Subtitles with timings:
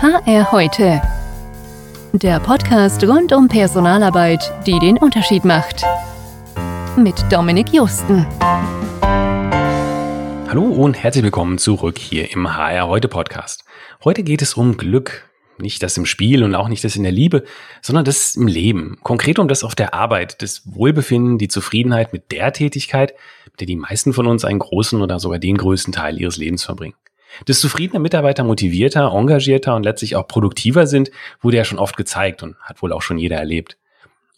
[0.00, 1.02] HR heute.
[2.12, 5.84] Der Podcast rund um Personalarbeit, die den Unterschied macht.
[6.96, 8.24] Mit Dominik Justen.
[9.02, 13.64] Hallo und herzlich willkommen zurück hier im HR heute Podcast.
[14.04, 15.28] Heute geht es um Glück.
[15.58, 17.42] Nicht das im Spiel und auch nicht das in der Liebe,
[17.82, 18.98] sondern das im Leben.
[19.02, 23.14] Konkret um das auf der Arbeit, das Wohlbefinden, die Zufriedenheit mit der Tätigkeit,
[23.46, 26.62] mit der die meisten von uns einen großen oder sogar den größten Teil ihres Lebens
[26.62, 26.94] verbringen.
[27.46, 32.42] Dass zufriedene Mitarbeiter motivierter, engagierter und letztlich auch produktiver sind, wurde ja schon oft gezeigt
[32.42, 33.76] und hat wohl auch schon jeder erlebt.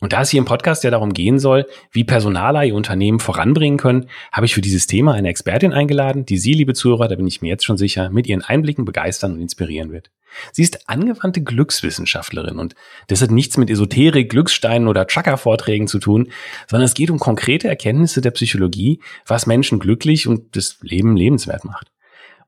[0.01, 3.79] Und da es hier im Podcast ja darum gehen soll, wie Personaler ihr Unternehmen voranbringen
[3.79, 7.27] können, habe ich für dieses Thema eine Expertin eingeladen, die Sie, liebe Zuhörer, da bin
[7.27, 10.11] ich mir jetzt schon sicher, mit ihren Einblicken begeistern und inspirieren wird.
[10.53, 12.75] Sie ist angewandte Glückswissenschaftlerin und
[13.09, 16.31] das hat nichts mit Esoterik, Glückssteinen oder Chakra-Vorträgen zu tun,
[16.67, 21.65] sondern es geht um konkrete Erkenntnisse der Psychologie, was Menschen glücklich und das Leben lebenswert
[21.67, 21.91] macht.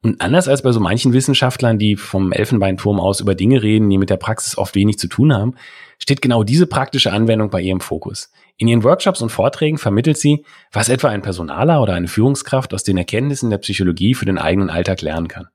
[0.03, 3.99] Und anders als bei so manchen Wissenschaftlern, die vom Elfenbeinturm aus über Dinge reden, die
[3.99, 5.55] mit der Praxis oft wenig zu tun haben,
[5.99, 8.33] steht genau diese praktische Anwendung bei ihr im Fokus.
[8.57, 12.83] In ihren Workshops und Vorträgen vermittelt sie, was etwa ein Personaler oder eine Führungskraft aus
[12.83, 15.49] den Erkenntnissen der Psychologie für den eigenen Alltag lernen kann.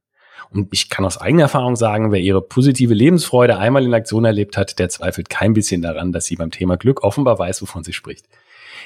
[0.50, 4.56] Und ich kann aus eigener Erfahrung sagen, wer ihre positive Lebensfreude einmal in Aktion erlebt
[4.56, 7.92] hat, der zweifelt kein bisschen daran, dass sie beim Thema Glück offenbar weiß, wovon sie
[7.92, 8.28] spricht.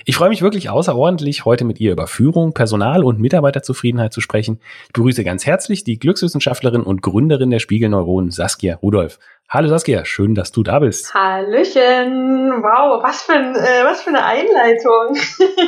[0.06, 4.60] Ich freue mich wirklich außerordentlich, heute mit ihr über Führung, Personal und Mitarbeiterzufriedenheit zu sprechen.
[4.88, 9.20] Ich begrüße ganz herzlich die Glückswissenschaftlerin und Gründerin der Spiegelneuronen, Saskia Rudolph.
[9.54, 11.14] Hallo Saskia, schön, dass du da bist.
[11.14, 15.18] Hallöchen, wow, was für, ein, äh, was für eine Einleitung.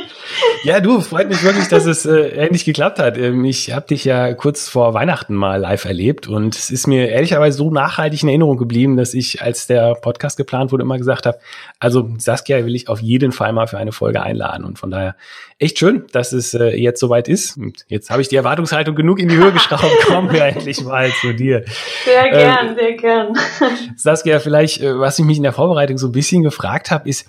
[0.63, 3.17] ja, du, freut mich wirklich, dass es äh, ähnlich geklappt hat.
[3.17, 7.09] Ähm, ich habe dich ja kurz vor Weihnachten mal live erlebt und es ist mir
[7.09, 11.25] ehrlicherweise so nachhaltig in Erinnerung geblieben, dass ich, als der Podcast geplant wurde, immer gesagt
[11.25, 11.39] habe,
[11.77, 15.17] also Saskia will ich auf jeden Fall mal für eine Folge einladen und von daher
[15.63, 17.57] echt schön, dass es äh, jetzt soweit ist.
[17.57, 21.09] Und jetzt habe ich die Erwartungshaltung genug in die Höhe geschraubt, kommen wir endlich mal
[21.21, 21.63] zu dir.
[22.05, 23.37] Sehr gern, ähm, sehr gern.
[23.95, 27.27] Saskia, vielleicht, äh, was ich mich in der Vorbereitung so ein bisschen gefragt habe, ist,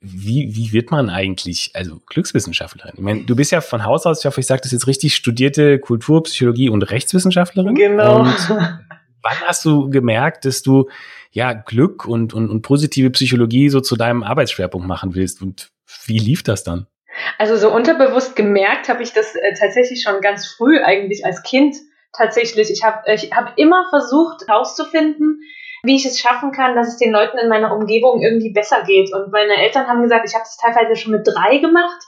[0.00, 2.94] wie, wie wird man eigentlich, also Glückswissenschaftlerin?
[2.96, 5.14] Ich meine, du bist ja von Haus aus, ich hoffe, ich sage das jetzt richtig,
[5.14, 7.74] studierte Kultur, Psychologie und Rechtswissenschaftlerin.
[7.74, 8.20] Genau.
[8.20, 10.88] Und wann hast du gemerkt, dass du
[11.30, 15.42] ja Glück und, und, und positive Psychologie so zu deinem Arbeitsschwerpunkt machen willst?
[15.42, 15.70] Und
[16.06, 16.86] wie lief das dann?
[17.38, 21.76] Also so unterbewusst gemerkt habe ich das äh, tatsächlich schon ganz früh eigentlich als Kind
[22.12, 22.70] tatsächlich.
[22.70, 25.40] Ich habe ich hab immer versucht herauszufinden,
[25.82, 29.12] wie ich es schaffen kann, dass es den Leuten in meiner Umgebung irgendwie besser geht.
[29.12, 32.00] Und meine Eltern haben gesagt, ich habe das teilweise schon mit drei gemacht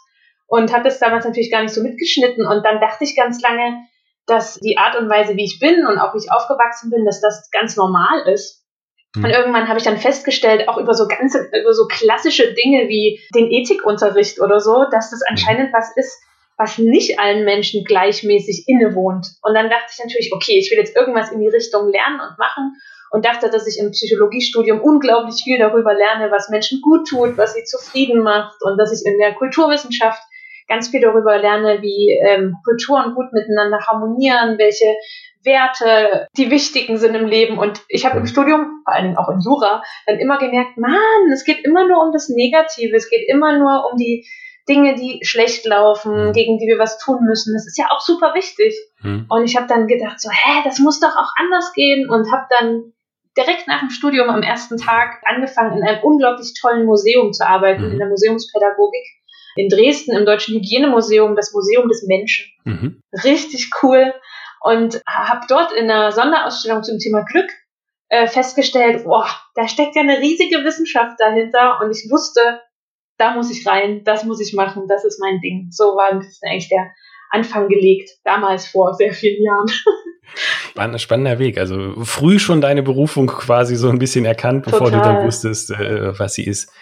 [0.47, 2.47] und habe das damals natürlich gar nicht so mitgeschnitten.
[2.47, 3.85] Und dann dachte ich ganz lange,
[4.27, 7.21] dass die Art und Weise, wie ich bin und auch wie ich aufgewachsen bin, dass
[7.21, 8.64] das ganz normal ist.
[9.17, 9.31] Und hm.
[9.31, 13.51] irgendwann habe ich dann festgestellt, auch über so ganze, über so klassische Dinge wie den
[13.51, 16.21] Ethikunterricht oder so, dass das anscheinend was ist,
[16.57, 19.27] was nicht allen Menschen gleichmäßig innewohnt.
[19.43, 22.39] Und dann dachte ich natürlich, okay, ich will jetzt irgendwas in die Richtung lernen und
[22.39, 22.77] machen
[23.11, 27.55] und dachte, dass ich im Psychologiestudium unglaublich viel darüber lerne, was Menschen gut tut, was
[27.55, 30.21] sie zufrieden macht und dass ich in der Kulturwissenschaft
[30.69, 34.97] ganz viel darüber lerne, wie ähm, Kulturen gut miteinander harmonieren, welche
[35.45, 37.59] Werte die wichtigen sind im Leben.
[37.59, 41.33] Und ich habe im Studium, vor allen Dingen auch in Jura, dann immer gemerkt, man,
[41.33, 44.27] es geht immer nur um das Negative, es geht immer nur um die
[44.69, 46.33] Dinge, die schlecht laufen, mhm.
[46.33, 47.55] gegen die wir was tun müssen.
[47.55, 48.75] Das ist ja auch super wichtig.
[49.03, 49.27] Mhm.
[49.29, 52.47] Und ich habe dann gedacht, so, hä, das muss doch auch anders gehen und habe
[52.49, 52.93] dann
[53.37, 57.85] direkt nach dem Studium am ersten Tag angefangen, in einem unglaublich tollen Museum zu arbeiten,
[57.85, 57.93] mhm.
[57.93, 59.05] in der Museumspädagogik
[59.57, 62.47] in Dresden im Deutschen Hygienemuseum, das Museum des Menschen.
[62.65, 63.01] Mhm.
[63.23, 64.13] Richtig cool.
[64.65, 67.51] Und habe dort in einer Sonderausstellung zum Thema Glück
[68.09, 71.81] äh, festgestellt, boah, da steckt ja eine riesige Wissenschaft dahinter.
[71.83, 72.63] Und ich wusste,
[73.19, 75.69] da muss ich rein, das muss ich machen, das ist mein Ding.
[75.71, 76.91] So war eigentlich der
[77.31, 79.67] Anfang gelegt, damals vor sehr vielen Jahren.
[80.71, 81.59] Spannender, spannender Weg.
[81.59, 84.99] Also früh schon deine Berufung quasi so ein bisschen erkannt, bevor Total.
[85.01, 86.73] du dann wusstest, äh, was sie ist.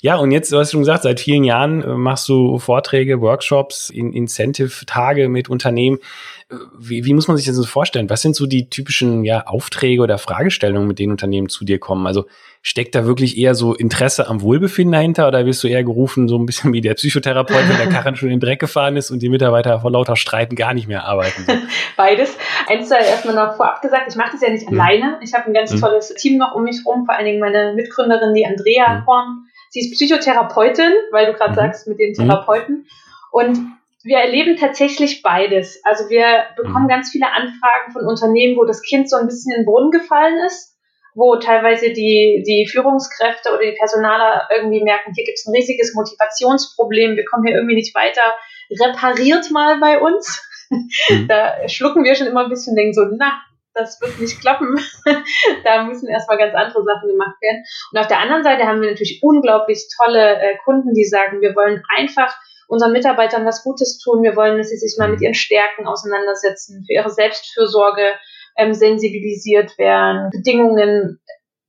[0.00, 3.90] Ja, und jetzt, du hast schon gesagt, seit vielen Jahren äh, machst du Vorträge, Workshops,
[3.90, 5.98] in Incentive-Tage mit Unternehmen.
[6.78, 8.08] Wie, wie muss man sich das so vorstellen?
[8.08, 12.06] Was sind so die typischen ja, Aufträge oder Fragestellungen, mit denen Unternehmen zu dir kommen?
[12.06, 12.26] Also
[12.62, 16.38] steckt da wirklich eher so Interesse am Wohlbefinden dahinter oder wirst du eher gerufen, so
[16.38, 19.20] ein bisschen wie der Psychotherapeut, wenn der Karren schon in den Dreck gefahren ist und
[19.20, 21.44] die Mitarbeiter vor lauter Streiten gar nicht mehr arbeiten?
[21.96, 22.36] Beides.
[22.66, 24.80] Eins sei erstmal noch vorab gesagt, ich mache das ja nicht mhm.
[24.80, 25.18] alleine.
[25.22, 25.80] Ich habe ein ganz mhm.
[25.80, 29.06] tolles Team noch um mich rum, vor allen Dingen meine Mitgründerin, die Andrea mhm.
[29.06, 29.47] Horn.
[29.70, 31.56] Sie ist Psychotherapeutin, weil du gerade mhm.
[31.56, 32.14] sagst, mit den mhm.
[32.14, 32.86] Therapeuten.
[33.30, 33.58] Und
[34.04, 35.84] wir erleben tatsächlich beides.
[35.84, 36.88] Also wir bekommen mhm.
[36.88, 40.38] ganz viele Anfragen von Unternehmen, wo das Kind so ein bisschen in den Brunnen gefallen
[40.46, 40.76] ist,
[41.14, 45.94] wo teilweise die, die Führungskräfte oder die Personaler irgendwie merken, hier gibt es ein riesiges
[45.94, 48.22] Motivationsproblem, wir kommen hier irgendwie nicht weiter,
[48.70, 50.44] repariert mal bei uns.
[50.70, 51.28] Mhm.
[51.28, 53.40] Da schlucken wir schon immer ein bisschen, denken so, na,
[53.78, 54.76] das wird nicht klappen.
[55.64, 57.64] da müssen erstmal ganz andere Sachen gemacht werden.
[57.92, 61.54] Und auf der anderen Seite haben wir natürlich unglaublich tolle äh, Kunden, die sagen, wir
[61.54, 62.36] wollen einfach
[62.68, 64.22] unseren Mitarbeitern was Gutes tun.
[64.22, 68.12] Wir wollen, dass sie sich mal mit ihren Stärken auseinandersetzen, für ihre Selbstfürsorge
[68.56, 71.20] ähm, sensibilisiert werden, Bedingungen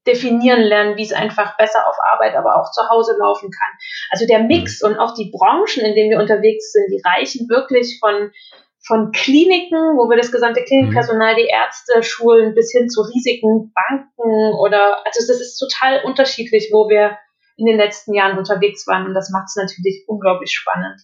[0.08, 3.72] definieren lernen, wie es einfach besser auf Arbeit, aber auch zu Hause laufen kann.
[4.12, 8.00] Also der Mix und auch die Branchen, in denen wir unterwegs sind, die reichen wirklich
[8.00, 8.32] von
[8.82, 14.54] von Kliniken, wo wir das gesamte Klinikpersonal, die Ärzte schulen, bis hin zu riesigen Banken
[14.60, 17.18] oder, also das ist total unterschiedlich, wo wir
[17.60, 21.02] in den letzten Jahren unterwegs waren und das macht es natürlich unglaublich spannend.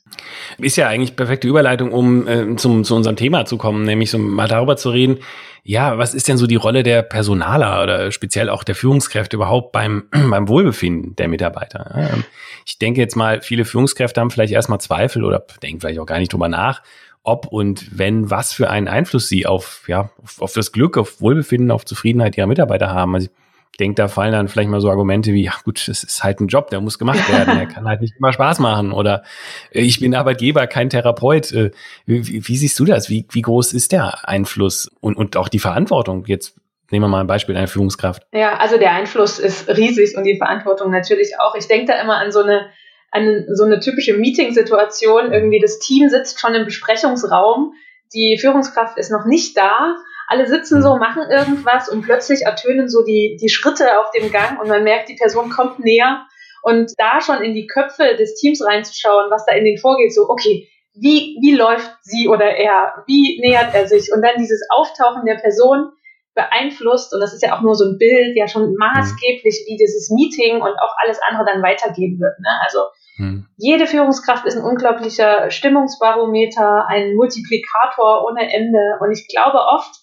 [0.58, 4.18] Ist ja eigentlich perfekte Überleitung, um äh, zum, zu unserem Thema zu kommen, nämlich so
[4.18, 5.20] mal darüber zu reden,
[5.68, 9.72] ja, was ist denn so die Rolle der Personaler oder speziell auch der Führungskräfte überhaupt
[9.72, 11.94] beim, beim Wohlbefinden der Mitarbeiter?
[11.96, 12.24] Ähm,
[12.66, 16.20] ich denke jetzt mal, viele Führungskräfte haben vielleicht erstmal Zweifel oder denken vielleicht auch gar
[16.20, 16.84] nicht drüber nach,
[17.26, 21.22] ob und wenn, was für einen Einfluss sie auf, ja, auf, auf das Glück, auf
[21.22, 23.16] Wohlbefinden, auf Zufriedenheit ihrer Mitarbeiter haben.
[23.16, 23.28] Also
[23.72, 26.40] ich denke, da fallen dann vielleicht mal so Argumente wie, ja gut, das ist halt
[26.40, 29.24] ein Job, der muss gemacht werden, der kann halt nicht immer Spaß machen oder
[29.72, 31.52] äh, ich bin Arbeitgeber, kein Therapeut.
[31.52, 31.72] Äh,
[32.06, 33.10] wie, wie siehst du das?
[33.10, 36.56] Wie, wie groß ist der Einfluss und, und auch die Verantwortung jetzt
[36.92, 38.28] Nehmen wir mal ein Beispiel einer Führungskraft.
[38.32, 41.56] Ja, also der Einfluss ist riesig und die Verantwortung natürlich auch.
[41.56, 42.68] Ich denke da immer an so eine
[43.16, 45.32] eine, so eine typische Meeting-Situation.
[45.32, 47.74] Irgendwie das Team sitzt schon im Besprechungsraum,
[48.14, 49.96] die Führungskraft ist noch nicht da,
[50.28, 54.60] alle sitzen so, machen irgendwas und plötzlich ertönen so die, die Schritte auf dem Gang
[54.60, 56.26] und man merkt, die Person kommt näher.
[56.64, 60.28] Und da schon in die Köpfe des Teams reinzuschauen, was da in den vorgeht, so,
[60.30, 63.04] okay, wie, wie läuft sie oder er?
[63.06, 64.12] Wie nähert er sich?
[64.12, 65.92] Und dann dieses Auftauchen der Person
[66.34, 70.10] beeinflusst, und das ist ja auch nur so ein Bild, ja schon maßgeblich, wie dieses
[70.10, 72.40] Meeting und auch alles andere dann weitergehen wird.
[72.40, 72.50] Ne?
[72.64, 72.80] Also
[73.18, 73.48] hm.
[73.58, 78.98] Jede Führungskraft ist ein unglaublicher Stimmungsbarometer, ein Multiplikator ohne Ende.
[79.00, 79.96] Und ich glaube oft,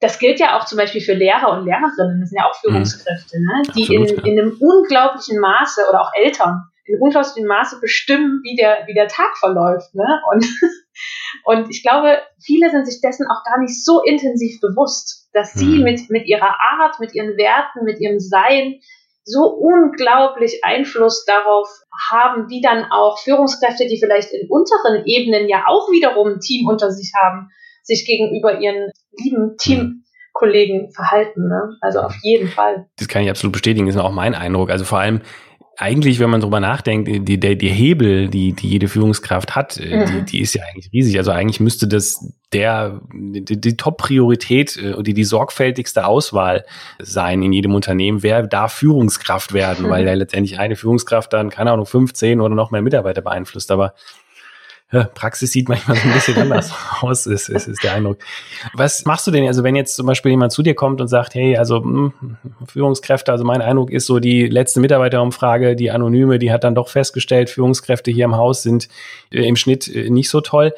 [0.00, 2.70] das gilt ja auch zum Beispiel für Lehrer und Lehrerinnen, das sind ja auch hm.
[2.70, 3.62] Führungskräfte, ne?
[3.74, 4.24] die Absolut, in, ja.
[4.24, 8.94] in einem unglaublichen Maße oder auch Eltern in einem unglaublichen Maße bestimmen, wie der, wie
[8.94, 9.94] der Tag verläuft.
[9.94, 10.06] Ne?
[10.32, 10.46] Und,
[11.44, 15.76] und ich glaube, viele sind sich dessen auch gar nicht so intensiv bewusst, dass sie
[15.76, 15.82] hm.
[15.82, 18.80] mit, mit ihrer Art, mit ihren Werten, mit ihrem Sein
[19.26, 21.68] so unglaublich Einfluss darauf
[22.10, 26.68] haben, wie dann auch Führungskräfte, die vielleicht in unteren Ebenen ja auch wiederum ein Team
[26.68, 27.48] unter sich haben,
[27.82, 31.48] sich gegenüber ihren lieben Teamkollegen verhalten.
[31.48, 31.76] Ne?
[31.80, 32.86] Also auf jeden Fall.
[32.98, 34.70] Das kann ich absolut bestätigen, das ist auch mein Eindruck.
[34.70, 35.22] Also vor allem
[35.78, 39.96] eigentlich, wenn man drüber nachdenkt, die, der, die Hebel, die, die jede Führungskraft hat, äh,
[39.96, 40.06] mhm.
[40.06, 41.18] die, die ist ja eigentlich riesig.
[41.18, 46.64] Also eigentlich müsste das der, die, die Top-Priorität und äh, die, die sorgfältigste Auswahl
[46.98, 49.90] sein in jedem Unternehmen, wer darf Führungskraft werden, mhm.
[49.90, 53.70] weil ja letztendlich eine Führungskraft dann, keine Ahnung, 15 oder noch mehr Mitarbeiter beeinflusst.
[53.70, 53.92] Aber
[55.14, 58.18] Praxis sieht manchmal ein bisschen anders aus, ist, ist, ist der Eindruck.
[58.72, 61.34] Was machst du denn, also wenn jetzt zum Beispiel jemand zu dir kommt und sagt,
[61.34, 62.36] hey, also mh, hm,
[62.68, 66.88] Führungskräfte, also mein Eindruck ist so, die letzte Mitarbeiterumfrage, die anonyme, die hat dann doch
[66.88, 68.88] festgestellt, Führungskräfte hier im Haus sind
[69.32, 70.72] äh, im Schnitt äh, nicht so toll.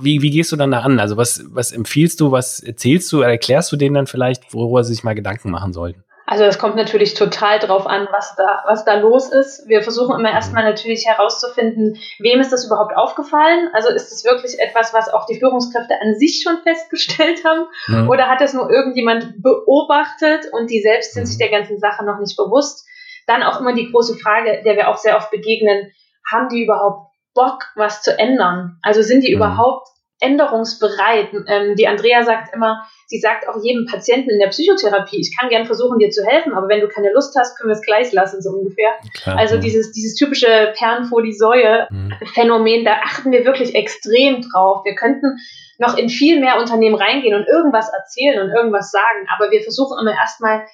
[0.00, 0.98] Wie, wie gehst du dann da an?
[0.98, 4.94] Also was, was empfiehlst du, was erzählst du, erklärst du denen dann vielleicht, worüber sie
[4.94, 6.04] sich mal Gedanken machen sollten?
[6.26, 9.68] Also es kommt natürlich total drauf an, was da, was da los ist.
[9.68, 13.68] Wir versuchen immer erstmal natürlich herauszufinden, wem ist das überhaupt aufgefallen?
[13.74, 17.66] Also ist es wirklich etwas, was auch die Führungskräfte an sich schon festgestellt haben?
[17.88, 18.08] Mhm.
[18.08, 22.18] Oder hat es nur irgendjemand beobachtet und die selbst sind sich der ganzen Sache noch
[22.18, 22.86] nicht bewusst?
[23.26, 25.92] Dann auch immer die große Frage, der wir auch sehr oft begegnen,
[26.30, 28.78] haben die überhaupt Bock, was zu ändern?
[28.82, 29.42] Also sind die mhm.
[29.42, 29.88] überhaupt
[30.24, 31.28] änderungsbereit.
[31.46, 35.50] Ähm, die Andrea sagt immer, sie sagt auch jedem Patienten in der Psychotherapie, ich kann
[35.50, 38.12] gern versuchen, dir zu helfen, aber wenn du keine Lust hast, können wir es gleich
[38.12, 38.90] lassen, so ungefähr.
[39.22, 39.60] Klar, also ja.
[39.60, 42.84] dieses, dieses typische Perlen vor die Säue-Phänomen, mhm.
[42.84, 44.84] da achten wir wirklich extrem drauf.
[44.84, 45.36] Wir könnten
[45.78, 49.98] noch in viel mehr Unternehmen reingehen und irgendwas erzählen und irgendwas sagen, aber wir versuchen
[50.00, 50.66] immer erstmal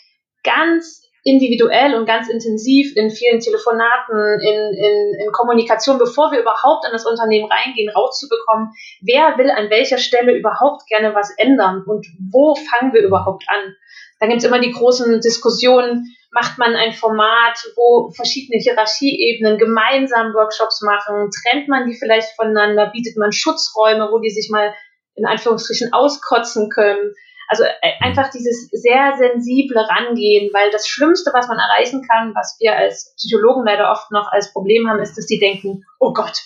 [0.44, 6.86] ganz individuell und ganz intensiv in vielen Telefonaten, in, in, in Kommunikation, bevor wir überhaupt
[6.86, 8.70] an das Unternehmen reingehen, rauszubekommen,
[9.02, 13.74] wer will an welcher Stelle überhaupt gerne was ändern und wo fangen wir überhaupt an.
[14.18, 20.32] Da gibt es immer die großen Diskussionen, macht man ein Format, wo verschiedene Hierarchieebenen gemeinsam
[20.32, 24.74] Workshops machen, trennt man die vielleicht voneinander, bietet man Schutzräume, wo die sich mal
[25.16, 27.14] in Anführungsstrichen auskotzen können
[27.50, 32.56] also äh, einfach dieses sehr sensible Rangehen, weil das Schlimmste, was man erreichen kann, was
[32.60, 36.40] wir als Psychologen leider oft noch als Problem haben, ist, dass die denken, oh Gott,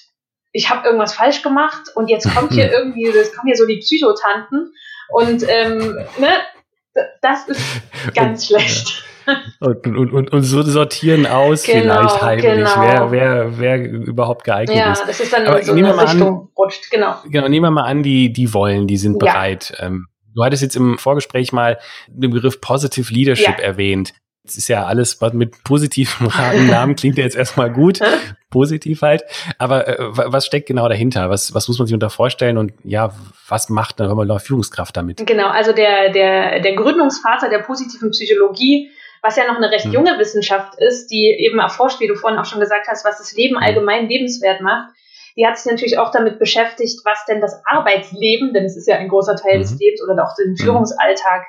[0.52, 3.80] ich habe irgendwas falsch gemacht und jetzt kommt hier irgendwie, es kommen hier so die
[3.80, 4.72] Psychotanten
[5.10, 6.30] und ähm, ne,
[7.20, 7.60] das ist
[8.14, 9.04] ganz schlecht.
[9.60, 12.80] Und, und, und, und so sortieren aus genau, vielleicht heimlich, genau.
[12.80, 15.00] wer, wer, wer überhaupt geeignet ja, ist.
[15.00, 17.16] Ja, das ist dann Aber so eine Richtung an, rutscht, genau.
[17.28, 19.32] Genau, nehmen wir mal an, die, die wollen, die sind ja.
[19.32, 19.74] bereit.
[19.80, 23.64] Ähm, Du hattest jetzt im Vorgespräch mal den Begriff Positive Leadership ja.
[23.64, 24.14] erwähnt.
[24.46, 26.28] Es ist ja alles, was mit positivem
[26.68, 28.00] Namen klingt ja jetzt erstmal gut,
[28.50, 29.24] positiv halt.
[29.56, 31.30] Aber äh, was steckt genau dahinter?
[31.30, 33.14] Was, was muss man sich unter vorstellen und ja,
[33.48, 35.26] was macht eine, eine Führungskraft damit?
[35.26, 38.90] Genau, also der, der, der Gründungsvater der positiven Psychologie,
[39.22, 39.92] was ja noch eine recht hm.
[39.92, 43.34] junge Wissenschaft ist, die eben erforscht, wie du vorhin auch schon gesagt hast, was das
[43.34, 43.62] Leben hm.
[43.62, 44.90] allgemein lebenswert macht.
[45.36, 48.96] Die hat sich natürlich auch damit beschäftigt, was denn das Arbeitsleben, denn es ist ja
[48.96, 49.62] ein großer Teil mhm.
[49.62, 50.56] des Lebens oder auch den hm.
[50.56, 51.46] Führungsalltag,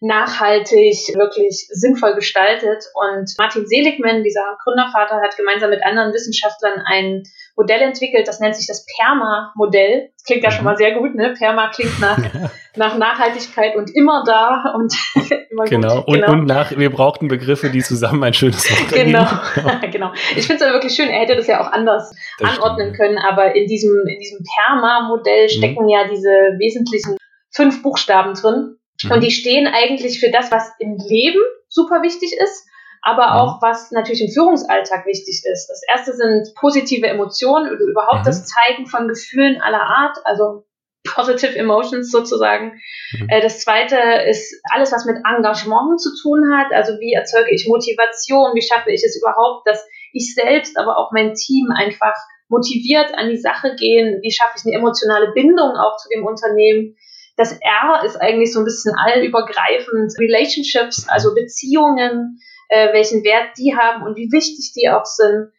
[0.00, 2.84] nachhaltig, wirklich sinnvoll gestaltet.
[2.94, 7.22] Und Martin Seligman, dieser Gründervater, hat gemeinsam mit anderen Wissenschaftlern ein
[7.56, 10.10] Modell entwickelt, das nennt sich das PERMA-Modell.
[10.26, 11.34] Klingt ja schon mal sehr gut, ne?
[11.38, 12.18] PERMA klingt nach,
[12.76, 14.94] nach Nachhaltigkeit und immer da und
[15.50, 16.02] immer genau.
[16.02, 16.08] gut.
[16.08, 16.32] Und, genau.
[16.32, 19.26] und nach, wir brauchten Begriffe, die zusammen ein schönes Wort Genau,
[19.90, 20.12] genau.
[20.36, 22.96] Ich finde es aber wirklich schön, er hätte das ja auch anders das anordnen stimmt.
[22.98, 25.48] können, aber in diesem, in diesem PERMA-Modell mhm.
[25.48, 25.88] stecken mhm.
[25.88, 27.16] ja diese wesentlichen
[27.54, 28.76] fünf Buchstaben drin.
[29.02, 29.10] Mhm.
[29.12, 32.65] Und die stehen eigentlich für das, was im Leben super wichtig ist,
[33.06, 33.32] aber mhm.
[33.38, 35.68] auch was natürlich im Führungsalltag wichtig ist.
[35.68, 38.26] Das erste sind positive Emotionen oder überhaupt mhm.
[38.26, 40.66] das Zeigen von Gefühlen aller Art, also
[41.06, 42.80] positive emotions sozusagen.
[43.12, 43.28] Mhm.
[43.28, 43.96] Äh, das zweite
[44.28, 46.72] ist alles, was mit Engagement zu tun hat.
[46.72, 48.50] Also wie erzeuge ich Motivation?
[48.54, 52.14] Wie schaffe ich es überhaupt, dass ich selbst, aber auch mein Team einfach
[52.48, 54.18] motiviert an die Sache gehen?
[54.20, 56.96] Wie schaffe ich eine emotionale Bindung auch zu dem Unternehmen?
[57.36, 60.18] Das R ist eigentlich so ein bisschen allübergreifend.
[60.18, 65.52] Relationships, also Beziehungen, äh, welchen Wert die haben und wie wichtig die auch sind.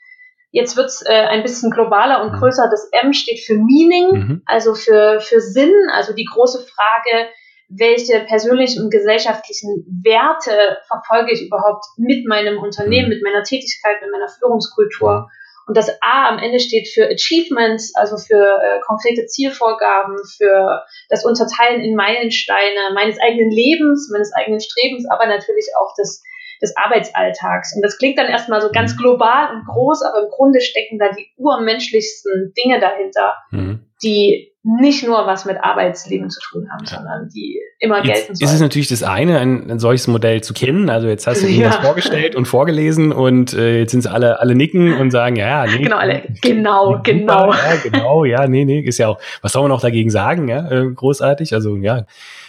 [0.51, 2.39] Jetzt wird's äh, ein bisschen globaler und mhm.
[2.39, 2.67] größer.
[2.69, 4.41] Das M steht für Meaning, mhm.
[4.45, 7.29] also für, für Sinn, also die große Frage,
[7.69, 13.15] welche persönlichen und gesellschaftlichen Werte verfolge ich überhaupt mit meinem Unternehmen, mhm.
[13.15, 15.29] mit meiner Tätigkeit, mit meiner Führungskultur.
[15.67, 21.25] Und das A am Ende steht für Achievements, also für äh, konkrete Zielvorgaben, für das
[21.25, 26.23] Unterteilen in Meilensteine meines eigenen Lebens, meines eigenen Strebens, aber natürlich auch des,
[26.61, 27.75] des Arbeitsalltags.
[27.75, 31.11] Und das klingt dann erstmal so ganz global und groß, aber im Grunde stecken da
[31.11, 33.81] die urmenschlichsten Dinge dahinter, mhm.
[34.03, 38.49] die nicht nur was mit Arbeitsleben zu tun haben, sondern die immer jetzt gelten sollen.
[38.49, 40.89] Ist es natürlich das eine, ein, ein solches Modell zu kennen.
[40.89, 41.69] Also jetzt hast du ja.
[41.69, 45.65] das vorgestellt und vorgelesen und äh, jetzt sind sie alle, alle nicken und sagen, ja,
[45.65, 45.83] nee.
[45.83, 47.53] Genau, alle, genau, genau.
[47.53, 50.69] Ja, genau, ja, nee, nee, ist ja auch, was soll man noch dagegen sagen, ja,
[50.69, 52.05] äh, großartig, also ja.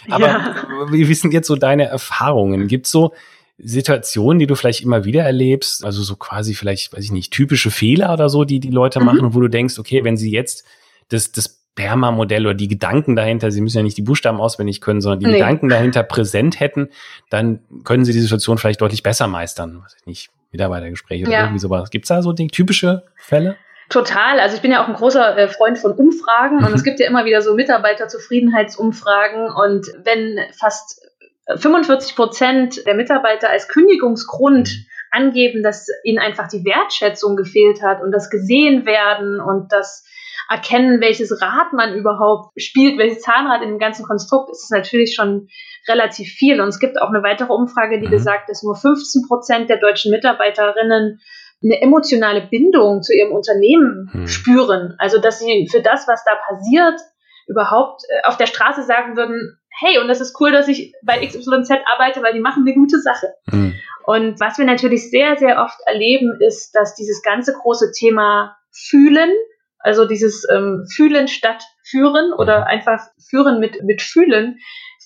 [0.09, 0.55] Aber ja.
[0.91, 2.67] wir wissen jetzt so deine Erfahrungen.
[2.67, 3.13] Gibt's so
[3.61, 7.71] Situationen, die du vielleicht immer wieder erlebst, also so quasi vielleicht, weiß ich nicht, typische
[7.71, 9.05] Fehler oder so, die die Leute mhm.
[9.05, 10.65] machen, wo du denkst, okay, wenn sie jetzt
[11.09, 15.01] das, das Perma-Modell oder die Gedanken dahinter, Sie müssen ja nicht die Buchstaben auswendig können,
[15.01, 15.33] sondern die nee.
[15.33, 16.89] Gedanken dahinter präsent hätten,
[17.29, 19.81] dann können Sie die Situation vielleicht deutlich besser meistern.
[19.83, 21.29] Was ich nicht, Mitarbeitergespräche ja.
[21.29, 21.89] oder irgendwie sowas.
[21.89, 23.55] Gibt es da so die typische Fälle?
[23.89, 24.39] Total.
[24.39, 26.65] Also ich bin ja auch ein großer äh, Freund von Umfragen mhm.
[26.65, 31.08] und es gibt ja immer wieder so Mitarbeiterzufriedenheitsumfragen und wenn fast
[31.55, 38.11] 45 Prozent der Mitarbeiter als Kündigungsgrund angeben, dass ihnen einfach die Wertschätzung gefehlt hat und
[38.11, 40.05] das gesehen werden und das
[40.49, 45.13] erkennen, welches Rad man überhaupt spielt, welches Zahnrad in dem ganzen Konstrukt, ist es natürlich
[45.13, 45.47] schon
[45.87, 46.59] relativ viel.
[46.59, 48.11] Und es gibt auch eine weitere Umfrage, die mhm.
[48.11, 51.19] besagt, dass nur 15 Prozent der deutschen Mitarbeiterinnen
[51.61, 54.27] eine emotionale Bindung zu ihrem Unternehmen mhm.
[54.27, 54.95] spüren.
[54.97, 56.99] Also, dass sie für das, was da passiert,
[57.47, 61.25] überhaupt äh, auf der Straße sagen würden, hey, und das ist cool, dass ich bei
[61.25, 63.33] XYZ arbeite, weil die machen eine gute Sache.
[63.51, 63.75] Mhm.
[64.05, 69.31] Und was wir natürlich sehr, sehr oft erleben, ist, dass dieses ganze große Thema Fühlen
[69.79, 72.63] also dieses ähm, Fühlen statt Führen oder mhm.
[72.65, 74.59] einfach Führen mit, mit Fühlen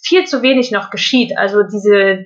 [0.04, 1.38] viel zu wenig noch geschieht.
[1.38, 2.26] Also diese,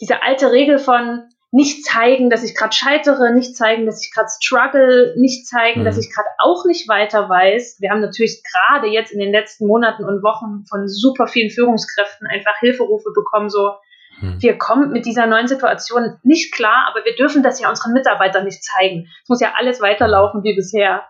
[0.00, 4.28] diese alte Regel von nicht zeigen, dass ich gerade scheitere, nicht zeigen, dass ich gerade
[4.28, 5.84] struggle, nicht zeigen, mhm.
[5.84, 7.76] dass ich gerade auch nicht weiter weiß.
[7.80, 12.26] Wir haben natürlich gerade jetzt in den letzten Monaten und Wochen von super vielen Führungskräften
[12.26, 13.72] einfach Hilferufe bekommen, so
[14.20, 14.40] mhm.
[14.40, 18.44] wir kommen mit dieser neuen Situation nicht klar, aber wir dürfen das ja unseren Mitarbeitern
[18.44, 19.08] nicht zeigen.
[19.22, 21.02] Es muss ja alles weiterlaufen wie bisher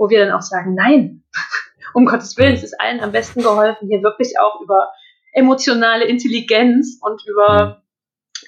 [0.00, 1.22] wo wir dann auch sagen, nein,
[1.94, 4.90] um Gottes Willen, es ist allen am besten geholfen, hier wirklich auch über
[5.32, 7.82] emotionale Intelligenz und über,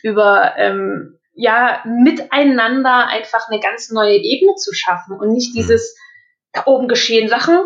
[0.02, 5.96] über ähm, ja, miteinander einfach eine ganz neue Ebene zu schaffen und nicht dieses,
[6.52, 7.60] da oben geschehen Sachen,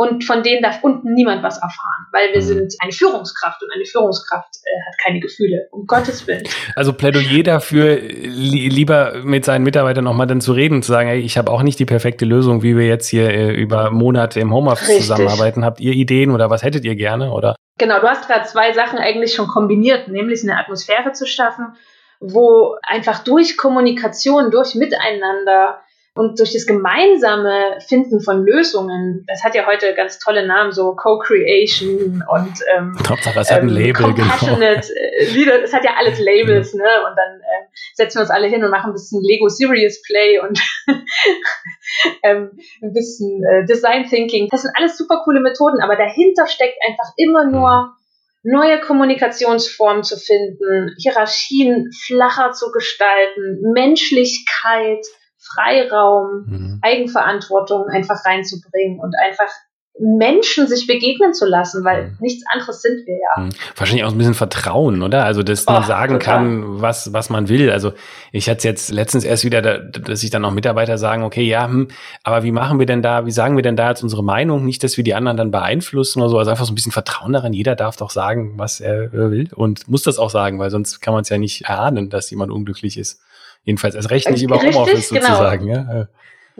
[0.00, 2.46] und von denen darf unten niemand was erfahren, weil wir mhm.
[2.46, 6.44] sind eine Führungskraft und eine Führungskraft äh, hat keine Gefühle, um Gottes Willen.
[6.74, 11.20] Also Plädoyer dafür, li lieber mit seinen Mitarbeitern nochmal dann zu reden, zu sagen, ey,
[11.20, 14.54] ich habe auch nicht die perfekte Lösung, wie wir jetzt hier äh, über Monate im
[14.54, 15.06] Homeoffice Richtig.
[15.06, 15.66] zusammenarbeiten.
[15.66, 17.30] Habt ihr Ideen oder was hättet ihr gerne?
[17.32, 17.54] Oder?
[17.76, 21.74] Genau, du hast gerade zwei Sachen eigentlich schon kombiniert, nämlich eine Atmosphäre zu schaffen,
[22.20, 25.80] wo einfach durch Kommunikation, durch Miteinander
[26.14, 30.96] Und durch das gemeinsame Finden von Lösungen, das hat ja heute ganz tolle Namen, so
[30.96, 34.16] Co-Creation und ähm, Hauptsache, es hat ein ähm, Label, genau.
[34.16, 34.88] Compassionate
[35.32, 35.54] genau.
[35.62, 36.82] Es hat ja alles Labels, ne?
[36.82, 40.40] Und dann äh, setzen wir uns alle hin und machen ein bisschen Lego Serious Play
[40.40, 40.60] und
[42.24, 44.48] ähm, ein bisschen äh, Design Thinking.
[44.50, 47.94] Das sind alles super coole Methoden, aber dahinter steckt einfach immer nur
[48.42, 55.04] neue Kommunikationsformen zu finden, Hierarchien flacher zu gestalten, Menschlichkeit,
[55.38, 56.80] Freiraum, mhm.
[56.82, 59.52] Eigenverantwortung einfach reinzubringen und einfach
[60.00, 62.16] Menschen sich begegnen zu lassen, weil mhm.
[62.20, 63.42] nichts anderes sind wir ja.
[63.42, 63.50] Mhm.
[63.76, 65.24] Wahrscheinlich auch ein bisschen Vertrauen, oder?
[65.24, 66.34] Also, dass oh, man sagen total.
[66.36, 67.70] kann, was, was man will.
[67.70, 67.92] Also,
[68.32, 71.88] ich hatte jetzt letztens erst wieder, dass sich dann auch Mitarbeiter sagen, okay, ja, hm,
[72.22, 74.64] aber wie machen wir denn da, wie sagen wir denn da jetzt unsere Meinung?
[74.64, 76.38] Nicht, dass wir die anderen dann beeinflussen oder so.
[76.38, 77.52] Also einfach so ein bisschen Vertrauen daran.
[77.52, 81.12] Jeder darf doch sagen, was er will und muss das auch sagen, weil sonst kann
[81.12, 83.20] man es ja nicht erahnen, dass jemand unglücklich ist.
[83.64, 85.26] Jedenfalls erst recht nicht über Homeoffice genau.
[85.26, 85.68] sozusagen.
[85.68, 86.08] Ja.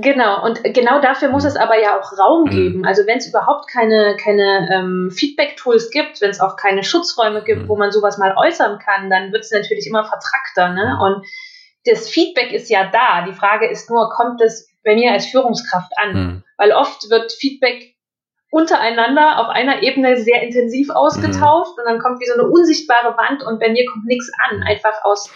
[0.03, 2.51] Genau, und genau dafür muss es aber ja auch Raum mhm.
[2.51, 2.87] geben.
[2.87, 7.63] Also wenn es überhaupt keine, keine ähm, Feedback-Tools gibt, wenn es auch keine Schutzräume gibt,
[7.63, 7.69] mhm.
[7.69, 10.73] wo man sowas mal äußern kann, dann wird es natürlich immer vertrackter.
[10.73, 10.95] Ne?
[10.95, 11.01] Mhm.
[11.01, 11.27] Und
[11.85, 13.27] das Feedback ist ja da.
[13.27, 16.13] Die Frage ist nur, kommt es bei mir als Führungskraft an?
[16.13, 16.45] Mhm.
[16.57, 17.95] Weil oft wird Feedback
[18.51, 21.79] untereinander auf einer Ebene sehr intensiv ausgetauscht mhm.
[21.79, 24.63] und dann kommt wie so eine unsichtbare Wand und bei mir kommt nichts an.
[24.63, 25.31] Einfach aus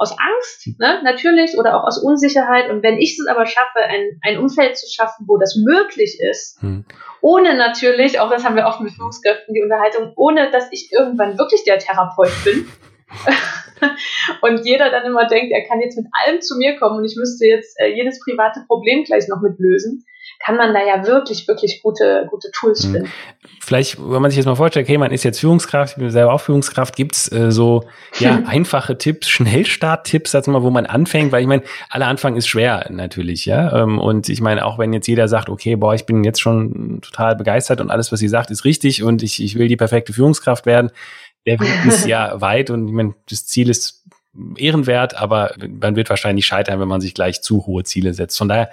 [0.00, 2.70] aus Angst, ne, natürlich, oder auch aus Unsicherheit.
[2.70, 6.60] Und wenn ich es aber schaffe, ein, ein Umfeld zu schaffen, wo das möglich ist,
[6.62, 6.86] hm.
[7.20, 11.38] ohne natürlich, auch das haben wir oft mit Führungskräften, die Unterhaltung, ohne dass ich irgendwann
[11.38, 12.66] wirklich der Therapeut bin.
[14.40, 17.16] und jeder dann immer denkt, er kann jetzt mit allem zu mir kommen und ich
[17.16, 20.06] müsste jetzt äh, jedes private Problem gleich noch mit lösen
[20.44, 22.92] kann man da ja wirklich, wirklich gute, gute Tools mhm.
[22.92, 23.12] finden.
[23.60, 26.32] Vielleicht, wenn man sich jetzt mal vorstellt, okay, man ist jetzt Führungskraft, ich bin selber
[26.32, 27.84] auch Führungskraft, gibt's äh, so
[28.18, 32.48] ja, einfache Tipps, Schnellstart-Tipps, sag mal, wo man anfängt, weil ich meine, alle Anfang ist
[32.48, 33.82] schwer natürlich, ja.
[33.82, 37.00] Ähm, und ich meine, auch wenn jetzt jeder sagt, okay, boah, ich bin jetzt schon
[37.02, 40.14] total begeistert und alles, was sie sagt, ist richtig und ich, ich will die perfekte
[40.14, 40.90] Führungskraft werden,
[41.46, 44.04] der Weg ist ja weit und ich meine, das Ziel ist
[44.56, 48.38] ehrenwert, aber man wird wahrscheinlich scheitern, wenn man sich gleich zu hohe Ziele setzt.
[48.38, 48.70] Von daher,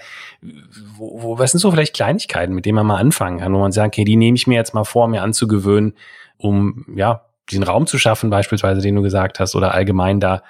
[0.97, 3.71] wo, wo, was sind so vielleicht Kleinigkeiten, mit denen man mal anfangen kann, wo man
[3.71, 5.95] sagt, okay, die nehme ich mir jetzt mal vor, mir anzugewöhnen,
[6.37, 10.43] um ja diesen Raum zu schaffen, beispielsweise, den du gesagt hast, oder allgemein da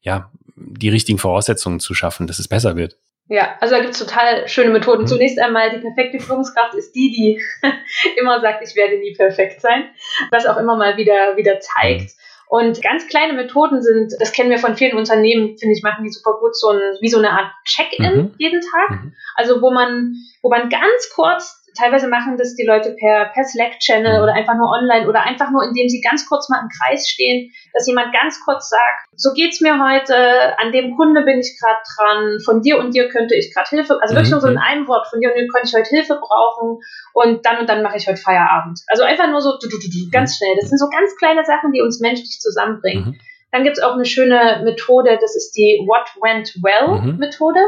[0.00, 2.96] ja die richtigen Voraussetzungen zu schaffen, dass es besser wird.
[3.28, 5.02] Ja, also da gibt es total schöne Methoden.
[5.02, 5.06] Mhm.
[5.06, 7.42] Zunächst einmal, die perfekte Führungskraft ist die, die
[8.20, 9.84] immer sagt, ich werde nie perfekt sein.
[10.30, 12.21] Was auch immer mal wieder, wieder zeigt, mhm.
[12.52, 16.10] Und ganz kleine Methoden sind, das kennen wir von vielen Unternehmen, finde ich, machen die
[16.10, 18.34] super gut, so ein, wie so eine Art Check-in mhm.
[18.36, 18.90] jeden Tag.
[18.90, 19.14] Mhm.
[19.34, 24.18] Also wo man, wo man ganz kurz teilweise machen das die Leute per, per Slack-Channel
[24.18, 24.22] mhm.
[24.22, 27.52] oder einfach nur online oder einfach nur, indem sie ganz kurz mal im Kreis stehen,
[27.72, 31.80] dass jemand ganz kurz sagt, so geht's mir heute, an dem Kunde bin ich gerade
[31.96, 34.60] dran, von dir und dir könnte ich gerade Hilfe, also wirklich nur so in mhm.
[34.60, 36.78] einem Wort, von dir und dir könnte ich heute Hilfe brauchen
[37.14, 38.80] und dann und dann mache ich heute Feierabend.
[38.88, 40.36] Also einfach nur so du, du, du, ganz mhm.
[40.36, 40.56] schnell.
[40.60, 43.04] Das sind so ganz kleine Sachen, die uns menschlich zusammenbringen.
[43.04, 43.20] Mhm.
[43.50, 47.60] Dann gibt's auch eine schöne Methode, das ist die What Went Well Methode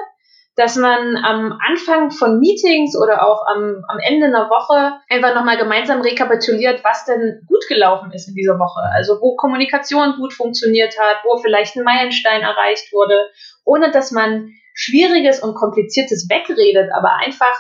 [0.56, 5.56] dass man am Anfang von Meetings oder auch am, am Ende einer Woche einfach nochmal
[5.56, 8.80] gemeinsam rekapituliert, was denn gut gelaufen ist in dieser Woche.
[8.92, 13.28] Also wo Kommunikation gut funktioniert hat, wo vielleicht ein Meilenstein erreicht wurde,
[13.64, 17.56] ohne dass man Schwieriges und Kompliziertes wegredet, aber einfach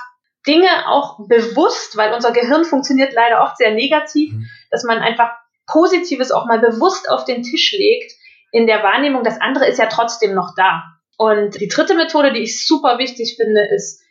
[0.46, 4.46] Dinge auch bewusst, weil unser Gehirn funktioniert leider oft sehr negativ, mhm.
[4.70, 5.30] dass man einfach
[5.66, 8.12] Positives auch mal bewusst auf den Tisch legt,
[8.52, 10.84] in der Wahrnehmung, das andere ist ja trotzdem noch da.
[11.16, 14.02] Und die dritte Methode, die ich super wichtig finde, ist,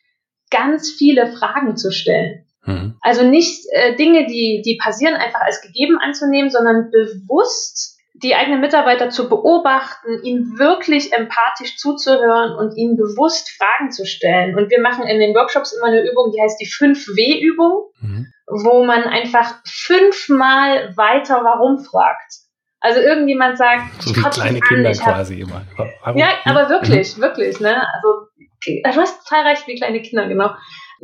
[0.49, 2.45] ganz viele Fragen zu stellen.
[2.65, 2.95] Mhm.
[3.01, 8.61] Also nicht äh, Dinge, die, die passieren, einfach als gegeben anzunehmen, sondern bewusst die eigenen
[8.61, 14.55] Mitarbeiter zu beobachten, ihnen wirklich empathisch zuzuhören und ihnen bewusst Fragen zu stellen.
[14.55, 18.27] Und wir machen in den Workshops immer eine Übung, die heißt die 5W-Übung, mhm.
[18.47, 22.42] wo man einfach fünfmal weiter warum fragt.
[22.83, 25.61] Also irgendjemand sagt, so wie kleine Kinder an, quasi immer.
[26.03, 26.17] Warum?
[26.17, 27.21] Ja, aber wirklich, mhm.
[27.21, 27.81] wirklich, ne?
[27.95, 28.27] Also
[28.65, 30.51] du hast total recht, wie kleine Kinder, genau.